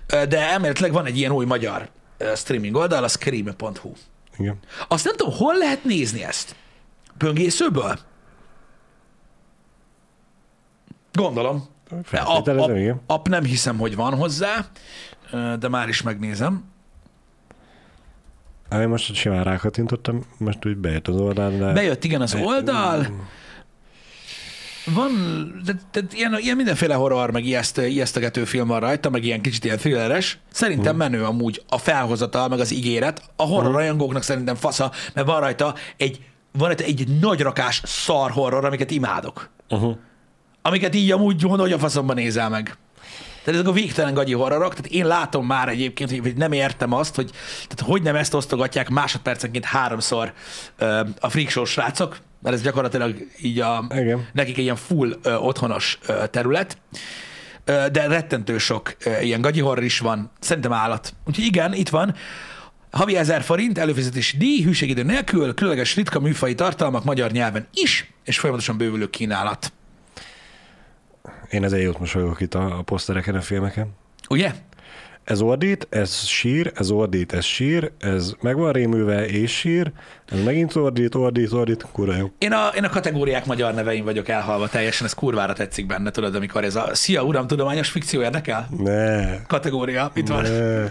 [0.08, 1.90] De elméletileg van egy ilyen új magyar
[2.36, 3.92] streaming oldal, a scream.hu.
[4.38, 4.60] Igen.
[4.88, 6.56] Azt nem tudom, hol lehet nézni ezt?
[7.18, 8.00] Böngészőből?
[11.14, 11.68] Gondolom.
[11.90, 14.66] App, app, app nem hiszem, hogy van hozzá,
[15.60, 16.64] de már is megnézem.
[18.70, 21.74] Hát Én most simán rákattintottam, most úgy bejött az oldal, de...
[21.74, 23.08] Bejött igen az oldal,
[24.86, 25.12] van,
[25.66, 29.66] de, de ilyen, ilyen mindenféle horror, meg ijeszt, ijesztegető film van rajta, meg ilyen kicsit
[29.66, 30.40] ilyen thrilleres.
[30.52, 33.22] Szerintem menő amúgy a felhozatal, meg az ígéret.
[33.36, 36.20] A horror rajongóknak szerintem fasza, mert van rajta egy,
[36.52, 39.50] van rajta egy nagy rakás szar horror, amiket imádok.
[39.70, 39.98] Uh-huh.
[40.62, 42.78] Amiket így amúgy hogy a faszomban nézel meg.
[43.44, 46.94] Tehát ezek a végtelen gagyi horrorok, tehát én látom már egyébként, hogy hogy nem értem
[46.94, 47.30] azt, hogy
[47.68, 50.34] tehát hogy nem ezt osztogatják másodpercenként háromszor
[50.78, 54.28] ö, a freak show srácok, mert ez gyakorlatilag így a, Igen.
[54.34, 56.78] nekik egy ilyen full ö, otthonos ö, terület,
[57.66, 61.14] ö, de rettentő sok ö, ilyen gagyi horror is van, szerintem állat.
[61.26, 62.16] Úgyhogy igen, itt van.
[62.92, 68.40] Havi 1000 forint, előfizetési díj, hűségidő nélkül, különleges ritka műfai tartalmak magyar nyelven is, és
[68.40, 69.74] folyamatosan bővülő kínálat.
[71.50, 73.88] Én ezért jót mosolygok itt a, a posztereken, a filmeken.
[74.30, 74.54] Ugye?
[75.26, 79.92] Ez ordít, ez sír, ez ordít, ez sír, ez meg van rémülve és sír,
[80.32, 82.32] ez megint ordít, ordít, ordít, kurva jó.
[82.38, 86.36] Én a, én a kategóriák magyar nevein vagyok elhalva teljesen, ez kurvára tetszik benne, tudod,
[86.36, 88.68] amikor ez a Szia Uram, tudományos fikció érdekel?
[88.78, 90.42] Ne, Kategória, itt van.
[90.44, 90.84] ne.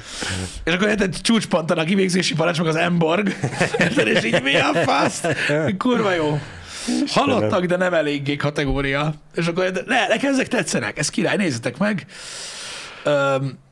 [0.64, 3.37] És akkor érted, csúcsponton a kivégzési parancs, meg az Emborg.
[3.78, 5.22] Érted, és így mi a fasz?
[5.78, 6.39] Kurva jó.
[7.07, 9.14] Halottak, de nem eléggé kategória.
[9.35, 12.07] És akkor ne, nekem ezek tetszenek, ez király, nézzetek meg.
[13.05, 13.62] Öm,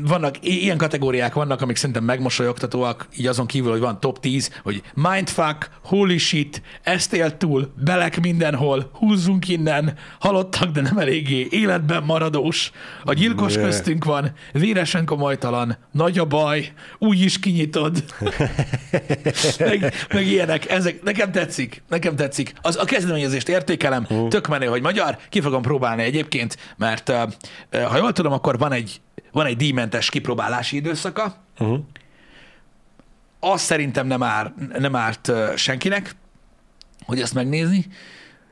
[0.00, 4.82] vannak, ilyen kategóriák vannak, amik szerintem megmosolyogtatóak, így azon kívül, hogy van top 10, hogy
[4.94, 12.02] mindfuck, holy shit, ezt élt túl, belek mindenhol, húzzunk innen, halottak, de nem eléggé, életben
[12.02, 12.70] maradós,
[13.04, 13.62] a gyilkos Ne.
[13.62, 18.04] köztünk van, véresen komolytalan, nagy a baj, úgy is kinyitod,
[19.58, 22.52] meg, meg ilyenek, ezek, nekem tetszik, nekem tetszik.
[22.62, 24.28] Az, a kezdeményezést értékelem, uh.
[24.28, 27.12] tök menő, hogy magyar, ki fogom próbálni egyébként, mert
[27.70, 29.00] ha jól tudom, akkor van egy,
[29.32, 31.78] van egy díjmentes kipróbálási időszaka, Uh-huh.
[33.40, 36.14] az szerintem nem, ár, nem árt senkinek,
[37.04, 37.86] hogy ezt megnézni.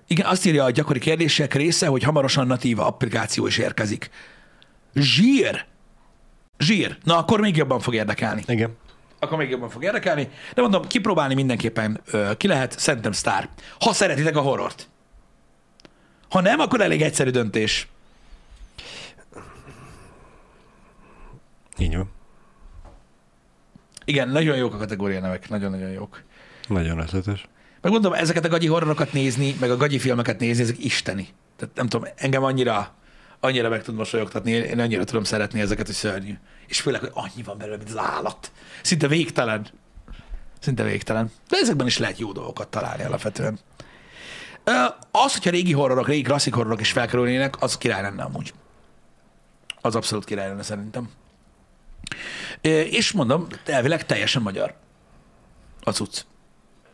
[0.06, 4.10] Igen, azt írja a gyakori kérdések része, hogy hamarosan natív applikáció is érkezik.
[4.94, 5.64] Zsír!
[6.58, 6.98] Zsír!
[7.04, 8.42] Na, akkor még jobban fog érdekelni.
[8.46, 8.76] Igen.
[9.18, 10.28] Akkor még jobban fog érdekelni.
[10.54, 13.48] De mondom, kipróbálni mindenképpen ö, ki lehet, szerintem sztár.
[13.80, 14.88] Ha szeretitek a horrort.
[16.30, 17.88] Ha nem, akkor elég egyszerű döntés.
[21.80, 22.10] Így van.
[24.04, 26.22] Igen, nagyon jók a kategória nevek, nagyon-nagyon jók.
[26.68, 27.48] Nagyon ötletes.
[27.80, 31.28] Meg mondom, ezeket a gagyi horrorokat nézni, meg a gagyi filmeket nézni, ezek isteni.
[31.56, 32.94] Tehát nem tudom, engem annyira,
[33.40, 36.34] annyira meg tud mosolyogtatni, én annyira tudom szeretni ezeket, hogy szörnyű.
[36.66, 38.52] És főleg, hogy annyi van belőle, mint az állat.
[38.82, 39.66] Szinte végtelen.
[40.60, 41.30] Szinte végtelen.
[41.48, 43.58] De ezekben is lehet jó dolgokat találni alapvetően.
[45.10, 48.52] Az, hogyha régi horrorok, régi klasszik horrorok is felkerülnének, az király lenne amúgy.
[49.80, 51.10] Az abszolút király lenne szerintem.
[52.90, 54.74] És mondom, elvileg teljesen magyar.
[55.82, 56.20] A cucc.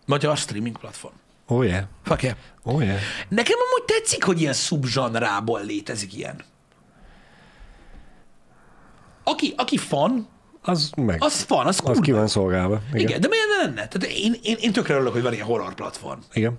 [0.07, 1.14] Magyar streaming platform.
[1.46, 1.84] Oh yeah.
[2.04, 2.36] Fuck yeah.
[2.62, 2.98] Oh yeah.
[3.28, 6.44] Nekem amúgy tetszik, hogy ilyen szubzsanrából létezik ilyen.
[9.24, 10.28] Aki, aki fan,
[10.62, 11.22] Az meg.
[11.22, 12.18] az fan, az az ki kurva.
[12.18, 12.80] van szolgálva.
[12.88, 13.00] Igen.
[13.09, 13.88] Igen, de miért ne lenne?
[13.88, 16.20] Tehát én, én, én tökre örülök, hogy van ilyen horror platform.
[16.32, 16.59] Igen.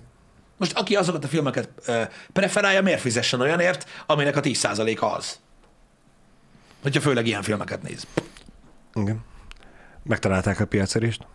[0.56, 5.38] Most aki azokat a filmeket ö, preferálja, miért fizessen olyanért, aminek a 10%-a az?
[6.82, 8.06] Hogyha főleg ilyen filmeket néz.
[9.00, 9.24] Igen.
[10.02, 11.26] Megtalálták a piacszerést.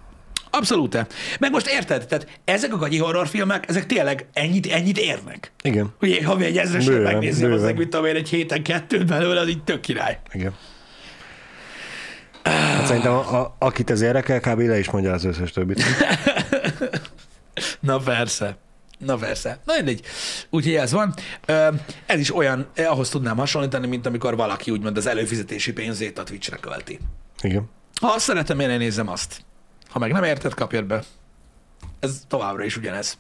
[0.49, 1.07] Abszolút.
[1.39, 5.51] Meg most érted, tehát ezek a gagyi horrorfilmek, ezek tényleg ennyit, ennyit érnek.
[5.64, 5.93] Igen.
[5.99, 7.76] Hogy én havi egy ezresre Bőven, megnézzem, az bőven.
[7.76, 10.20] mit én, egy héten kettőt belőle, az így tök király.
[10.32, 10.53] Igen.
[12.43, 14.59] Hát szerintem a, a, akit ez érdekel, kb.
[14.59, 15.84] le is mondja az összes többit.
[17.80, 18.57] Na persze.
[18.97, 19.59] Na persze.
[19.66, 20.01] Na mindegy.
[20.49, 21.14] Úgyhogy ez van.
[22.05, 26.24] Ez is olyan, eh, ahhoz tudnám hasonlítani, mint amikor valaki úgymond az előfizetési pénzét a
[26.24, 26.99] Twitch-re költi.
[27.44, 27.70] Igen.
[28.02, 29.41] Ha azt szeretem, én nézem azt.
[29.89, 31.04] Ha meg nem érted, kapjad be.
[32.00, 33.18] Ez továbbra is ugyanez.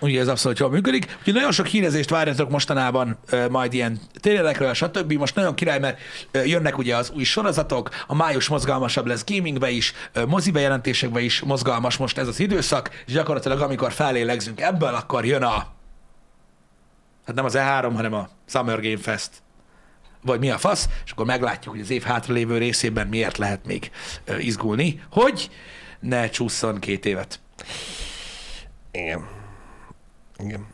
[0.00, 1.16] Ugye ez abszolút jól működik.
[1.18, 3.18] Úgyhogy nagyon sok hírezést várjatok mostanában,
[3.50, 5.12] majd ilyen ténylegekről, stb.
[5.12, 5.98] Most nagyon király, mert
[6.32, 11.40] jönnek ugye az új sorozatok, a május mozgalmasabb lesz gamingbe is, ö, mozi bejelentésekbe is
[11.40, 15.72] mozgalmas most ez az időszak, és gyakorlatilag amikor felélegzünk ebből, akkor jön a
[17.26, 19.30] hát nem az E3, hanem a Summer Game Fest
[20.24, 23.90] vagy mi a fasz, és akkor meglátjuk, hogy az év hátralévő részében miért lehet még
[24.38, 25.50] izgulni, hogy
[26.00, 27.40] ne csúszson két évet.
[28.90, 29.28] Igen.
[30.38, 30.66] Igen.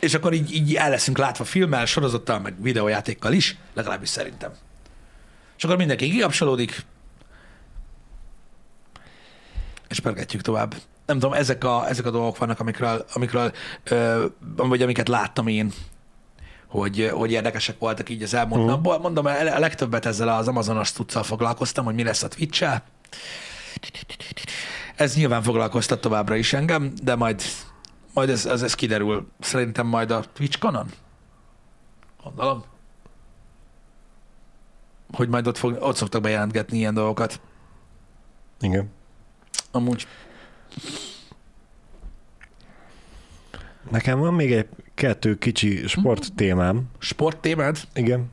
[0.00, 4.52] És akkor így, így el leszünk látva filmmel, sorozattal, meg videójátékkal is, legalábbis szerintem.
[5.56, 6.84] És akkor mindenki kikapcsolódik,
[9.88, 10.74] és pergetjük tovább.
[11.06, 13.52] Nem tudom, ezek a, ezek a dolgok vannak, amikről, amikről
[13.84, 14.26] ö,
[14.56, 15.72] vagy amiket láttam én,
[16.72, 18.74] hogy, hogy érdekesek voltak így az elmúlt uh-huh.
[18.74, 18.98] napból.
[18.98, 22.82] Mondom, a legtöbbet ezzel az Amazonos tuccal foglalkoztam, hogy mi lesz a twitch -el.
[24.96, 27.42] Ez nyilván foglalkoztat továbbra is engem, de majd,
[28.14, 29.28] majd ez, ez, ez kiderül.
[29.40, 30.86] Szerintem majd a Twitch kanon.
[32.22, 32.64] Gondolom.
[35.12, 37.40] Hogy majd ott, fog, ott szoktak bejelentgetni ilyen dolgokat.
[38.60, 38.90] Igen.
[39.70, 40.06] Amúgy.
[43.90, 44.68] Nekem van még egy
[45.02, 46.82] kettő kicsi sport témám.
[46.98, 47.76] Sport témád?
[47.94, 48.30] Igen.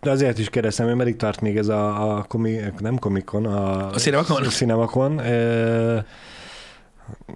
[0.00, 3.88] De azért is kérdeztem, hogy meddig tart még ez a, a komi, nem komikon, a,
[3.88, 4.42] A Cinemakon?
[4.42, 5.20] A Cinemakon.
[5.20, 6.04] E,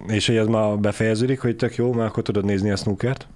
[0.07, 3.27] és hogy ez ma befejeződik, hogy tök jó, mert akkor tudod nézni a snookert.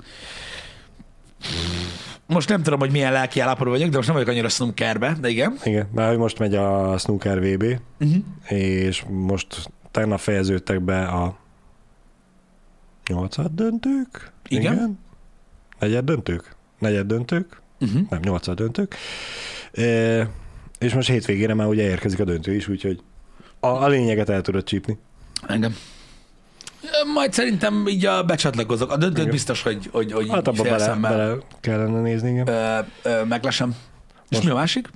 [2.25, 5.29] Most nem tudom, hogy milyen lelki állapotban vagyok, de most nem vagyok annyira snookerbe, de
[5.29, 5.57] igen.
[5.63, 7.63] Igen, mert hogy most megy a snooker VB,
[7.99, 8.23] Uh-huh.
[8.59, 11.37] és most tegnap fejeződtek be a
[13.07, 14.31] nyolcad döntők?
[14.47, 15.05] Igen.
[15.79, 16.55] Negyed döntők?
[16.79, 17.61] Negyed döntők?
[17.79, 18.01] Uh-huh.
[18.09, 18.95] Nem, nyolcad döntők.
[19.73, 19.83] E,
[20.79, 22.99] és most hétvégére már ugye érkezik a döntő is, úgyhogy
[23.59, 24.97] a, a lényeget el tudod csípni.
[25.47, 25.75] Engem.
[27.13, 28.91] Majd szerintem így a becsatlakozok.
[28.91, 29.31] A döntőt Igen.
[29.31, 32.47] biztos, hogy, hogy, hogy Hát abba bele, szemmel, bele kellene nézni, igen.
[32.47, 33.75] Ö, ö, meglesem.
[34.29, 34.89] És Most- mi a másik?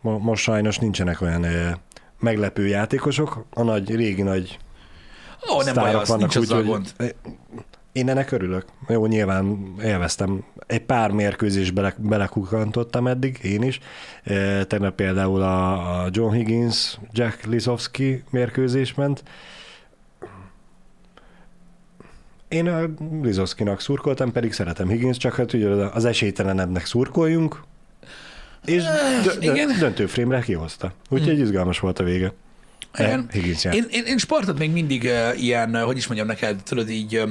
[0.00, 1.78] Mo- Most sajnos nincsenek olyan e,
[2.20, 3.44] meglepő játékosok.
[3.50, 4.58] A nagy, régi nagy
[5.52, 6.66] Ó, nem baj, az, nincs azzal úgyhogy-
[6.96, 7.14] gond.
[7.92, 8.64] Én ennek örülök.
[8.88, 10.44] Jó, nyilván élveztem.
[10.66, 13.80] Egy pár mérkőzésbe bele, belekukantottam eddig, én is.
[14.22, 19.22] E, tegnap például a, a John Higgins, Jack Lisowski mérkőzés ment.
[22.48, 22.88] Én a
[23.22, 27.62] Lisowskinak szurkoltam, pedig szeretem Higgins, csak hát ugye az esélytelenebbnek szurkoljunk,
[28.64, 29.78] és dö- dö- igen.
[29.78, 30.92] döntőfrémre kihozta.
[31.08, 32.32] Úgyhogy izgalmas volt a vége.
[32.92, 33.28] E, Igen.
[33.32, 33.76] Higgins járt.
[33.76, 37.16] Én, én, én sportot még mindig uh, ilyen, uh, hogy is mondjam neked, tudod, így
[37.16, 37.28] uh,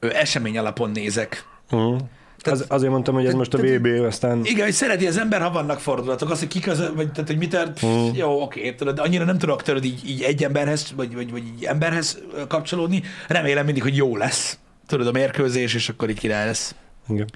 [0.00, 1.44] esemény alapon nézek.
[1.70, 1.98] Uh-huh.
[2.44, 5.40] Az, azért mondtam, hogy ez most a tehát- VB, aztán Igen, hogy szereti az ember,
[5.40, 8.08] ha vannak fordulatok, az, hogy kik az, vagy tehát, hogy mit tört, Mm.
[8.14, 11.64] jó, oké, tudod, annyira nem tudok tudod, így, így egy emberhez, vagy, vagy, vagy így
[11.64, 12.18] emberhez
[12.48, 13.02] kapcsolódni.
[13.28, 14.58] Remélem mindig, hogy jó lesz.
[14.86, 16.74] Tudod, a mérkőzés, és akkor így király lesz.
[17.08, 17.28] igen,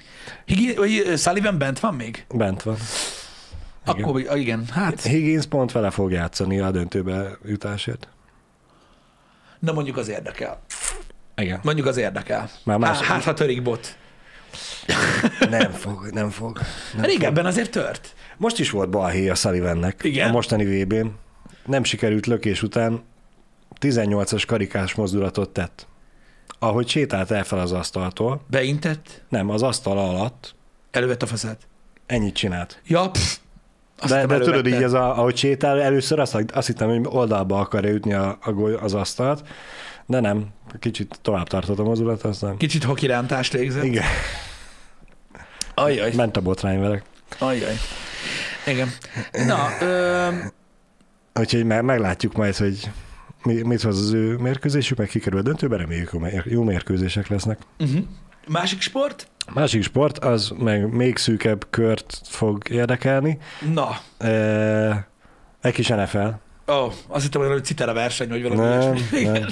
[0.45, 2.25] Higi, vagy Sullivan bent van még?
[2.33, 2.77] bent van.
[3.87, 4.03] Igen.
[4.03, 8.07] Akkor, igen, igen hát, Higgins pont vele fog játszani a döntőbe jutásért.
[9.59, 10.61] na mondjuk az érdekel.
[11.35, 11.59] Igen.
[11.63, 12.49] Mondjuk az érdekel.
[12.63, 13.95] Már más- Há, hát, ha törik bot.
[15.49, 16.59] Nem fog, nem fog.
[16.95, 18.13] Nem Régebben azért tört.
[18.37, 20.29] Most is volt balhé a Sullivannek Igen?
[20.29, 21.07] a mostani VB-n.
[21.65, 23.03] Nem sikerült lökés után
[23.81, 25.87] 18-as karikás mozdulatot tett.
[26.59, 30.55] Ahogy sétált el fel az asztaltól, Beintett, nem, az asztal alatt
[30.91, 31.57] elővett a faszát.
[32.05, 32.81] ennyit csinált.
[32.85, 33.37] Ja, pff.
[33.99, 37.59] Azt De, de tudod így, ez a, ahogy sétál, először azt, azt hittem, hogy oldalba
[37.59, 39.47] akarja ütni a, a az asztalt,
[40.05, 40.45] de nem,
[40.79, 43.83] kicsit tovább tartott a mozdulat, aztán Kicsit hokirántást végzett.
[43.83, 44.03] igen,
[45.73, 46.11] Ajaj.
[46.15, 47.01] ment a botrány vele.
[47.39, 47.73] Ajaj.
[48.67, 48.89] Igen.
[49.47, 50.27] Na, ö,
[51.39, 52.89] Úgyhogy meg, meglátjuk majd, hogy
[53.43, 57.27] mi, mit hoz az ő mérkőzésük, meg kikerül a döntőbe, reméljük, jó mér- jó mérkőzések
[57.27, 57.59] lesznek.
[57.79, 58.01] uh-huh.
[58.47, 59.27] másik sport?
[59.53, 63.37] Másik sport, az meg még szűkebb kört fog érdekelni.
[63.73, 65.07] Na, E,
[65.61, 66.27] egy kis NFL.
[66.67, 69.23] ó, azt hittem, hogy citera verseny, vagy valami Nem, ilyesmi.
[69.39, 69.47] Nem.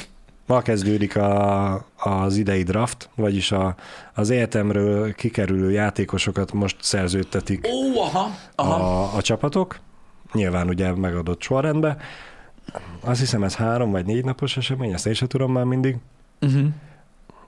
[0.46, 3.76] Ma kezdődik a, az idei draft, vagyis a,
[4.14, 8.74] az egyetemről kikerülő játékosokat most szerződtetik Ó, aha, aha.
[8.74, 9.80] a, a csapatok.
[10.34, 11.98] Nyilván ugye megadott sorrendbe.
[13.00, 15.98] Azt hiszem ez három vagy négy napos esemény, ezt én sem tudom már mindig.
[16.42, 16.68] Uh-huh.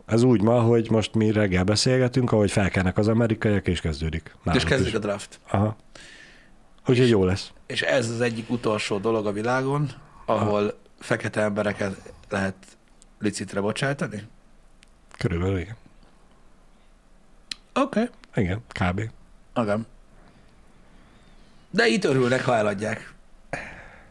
[0.05, 4.35] Ez úgy ma, hogy most mi reggel beszélgetünk, ahogy felkelnek az amerikaiak, és kezdődik.
[4.53, 4.93] És is.
[4.93, 5.39] a draft.
[5.49, 5.75] Aha.
[6.87, 7.51] Úgyhogy jó lesz.
[7.67, 9.89] És ez az egyik utolsó dolog a világon,
[10.25, 12.55] ahol fekete embereket lehet
[13.23, 14.23] licitre bocsátani?
[15.17, 15.75] Körülbelül igen.
[17.73, 17.99] Oké.
[18.01, 18.43] Okay.
[18.43, 19.01] Igen, kb.
[19.55, 19.85] Igen.
[21.69, 23.13] De itt örülnek, ha eladják.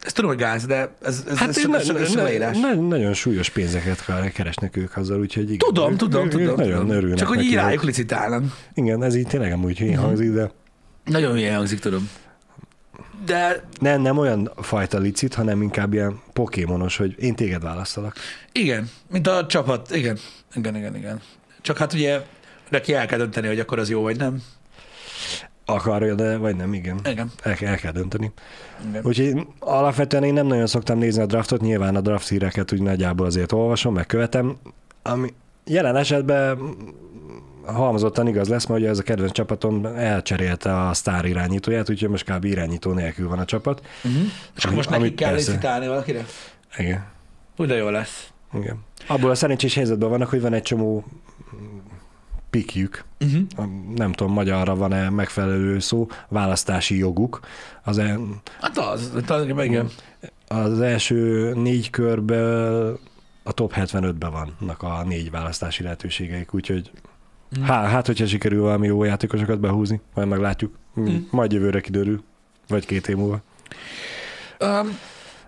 [0.01, 3.15] Ez tudom, hogy gáz, de ez, ez, Hát ez, ez ez, ez ne, ne, nagyon
[3.15, 5.59] súlyos pénzeket keresnek ők azzal, úgyhogy igen.
[5.59, 6.55] Tudom, Ők- tudom, ők tudom.
[6.57, 6.97] Nagyon tudom.
[6.97, 8.45] örülnek Csak hogy így rájuk licitálnak.
[8.75, 10.05] Igen, ez így tényleg amúgy hülyén Mhm.
[10.05, 10.51] hangzik, de
[11.05, 12.09] Nagyon hülye hangzik, tudom.
[13.25, 18.16] De nem, nem olyan fajta licit, hanem inkább ilyen pokémonos, hogy én téged választalak.
[18.53, 20.18] igen, mint a csapat, igen.
[20.55, 21.20] Igen, igen, igen.
[21.61, 22.20] Csak hát ugye
[22.68, 24.43] neki el kell dönteni, hogy akkor az jó vagy nem.
[25.64, 27.01] Akarja, de vagy nem, igen.
[27.05, 27.31] Igen.
[27.43, 28.33] El, el kell dönteni.
[28.89, 29.05] igen.
[29.05, 33.27] Úgyhogy alapvetően én nem nagyon szoktam nézni a draftot, nyilván a draft híreket úgy nagyjából
[33.27, 34.57] azért olvasom, meg követem,
[35.03, 36.59] ami jelen esetben
[37.67, 42.31] halmozottan igaz lesz, mert ugye ez a kedvenc csapatom elcserélte a sztár irányítóját, úgyhogy most
[42.33, 42.45] kb.
[42.45, 43.83] irányító nélkül van a csapat.
[44.05, 44.23] Uh-huh.
[44.57, 45.51] És akkor most nekik kell persze.
[45.51, 46.27] licitálni valakire?
[46.79, 47.05] Igen.
[47.57, 48.29] Úgy de jó lesz.
[48.55, 48.79] Igen.
[49.07, 51.05] Abból a szerencsés helyzetben vannak, hogy van egy csomó
[52.51, 53.67] pikjük, Uh-huh.
[53.95, 57.41] nem tudom, magyarra van-e megfelelő szó, választási joguk.
[57.85, 58.21] Az, el,
[58.61, 59.89] Hát az, tulajdonképpen igen.
[60.49, 62.99] az első négy körből
[63.43, 66.91] a top 75-ben vannak a négy választási lehetőségeik, úgyhogy
[67.59, 67.62] Mm.
[67.62, 70.78] há, hát, hogyha sikerül valami jó játékosokat behúzni, majd meglátjuk.
[71.00, 71.16] Mm.
[71.30, 72.22] Majd jövőre kiderül,
[72.68, 73.40] vagy két év múlva.
[74.61, 74.98] Um,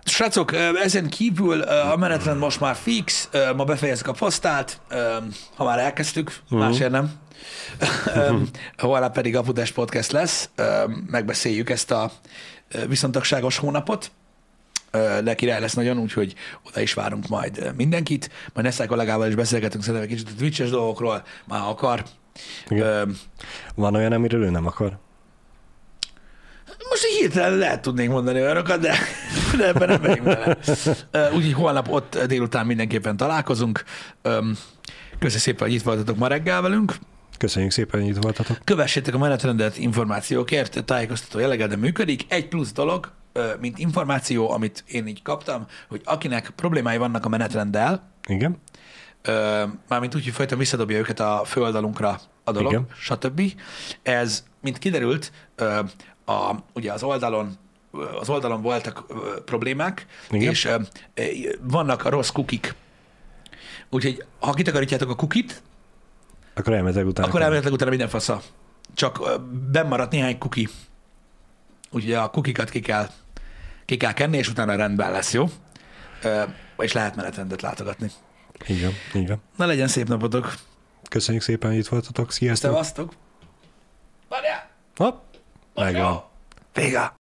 [0.03, 0.53] srácok,
[0.83, 5.15] ezen kívül a menetrend most már fix, ma befejezzük a posztát, ö,
[5.55, 6.59] ha már elkezdtük, Mhm.
[6.59, 7.11] másért nem.
[8.77, 10.49] Holnap pedig a Budás Podcast lesz,
[11.07, 12.11] megbeszéljük ezt a
[12.87, 14.11] viszontagságos hónapot,
[15.23, 16.33] de király lesz nagyon, úgyhogy
[16.67, 18.29] oda is várunk majd mindenkit.
[18.53, 22.03] Majd Neszák kollégával is beszélgetünk szerintem egy kicsit a Twitch-es dolgokról, már akar.
[22.69, 23.03] Ö,
[23.75, 24.97] Van olyan, amiről ő nem akar?
[26.89, 28.95] Most így hirtelen lehet tudnék mondani olyanokat, de,
[29.57, 30.57] de ebben nem megyünk bele.
[31.33, 33.83] Úgyhogy holnap ott délután mindenképpen találkozunk.
[34.21, 34.57] Öm,
[35.19, 36.93] Köszönöm szépen, hogy itt voltatok ma reggel velünk.
[37.37, 38.57] Köszönjük szépen, hogy itt voltatok.
[38.63, 42.25] Kövessétek a menetrendet információkért, tájékoztató jelleggel, de működik.
[42.27, 43.11] Egy plusz dolog,
[43.59, 48.61] mint információ, amit én így kaptam, hogy akinek problémái vannak a menetrenddel, Igen?
[49.87, 52.87] mármint úgy, hogy folyton visszadobja őket a főoldalunkra a dolog, Igen.
[52.97, 53.41] stb.
[54.03, 55.31] Ez, mint kiderült,
[56.25, 57.57] a, ugye az oldalon
[58.19, 59.03] az oldalon voltak
[59.45, 60.49] problémák, Igen.
[60.49, 60.69] és
[61.61, 62.75] vannak a rossz kukik.
[63.89, 65.61] Úgyhogy ha kitakarítjátok a kukit,
[66.53, 67.27] Akkor elmetek utána.
[67.27, 68.41] akkor elméletileg utána minden fasza.
[68.93, 69.35] Csak ö,
[69.71, 70.67] benn maradt néhány kuki.
[71.91, 73.09] Úgyhogy a kukikat ki kell,
[73.85, 75.45] ki kell kenni, és utána rendben lesz, jó?
[76.77, 78.11] És lehet menetrendet látogatni.
[78.67, 79.41] Így van.
[79.57, 80.53] Na legyen szép napotok!
[81.09, 82.31] Köszönjük szépen, hogy itt voltatok.
[82.31, 82.71] Sziasztok.
[82.71, 83.13] Szevasztok!
[84.29, 84.69] Várjál!
[84.95, 85.23] Hopp,
[85.73, 86.23] megvan.
[86.73, 87.13] Vége!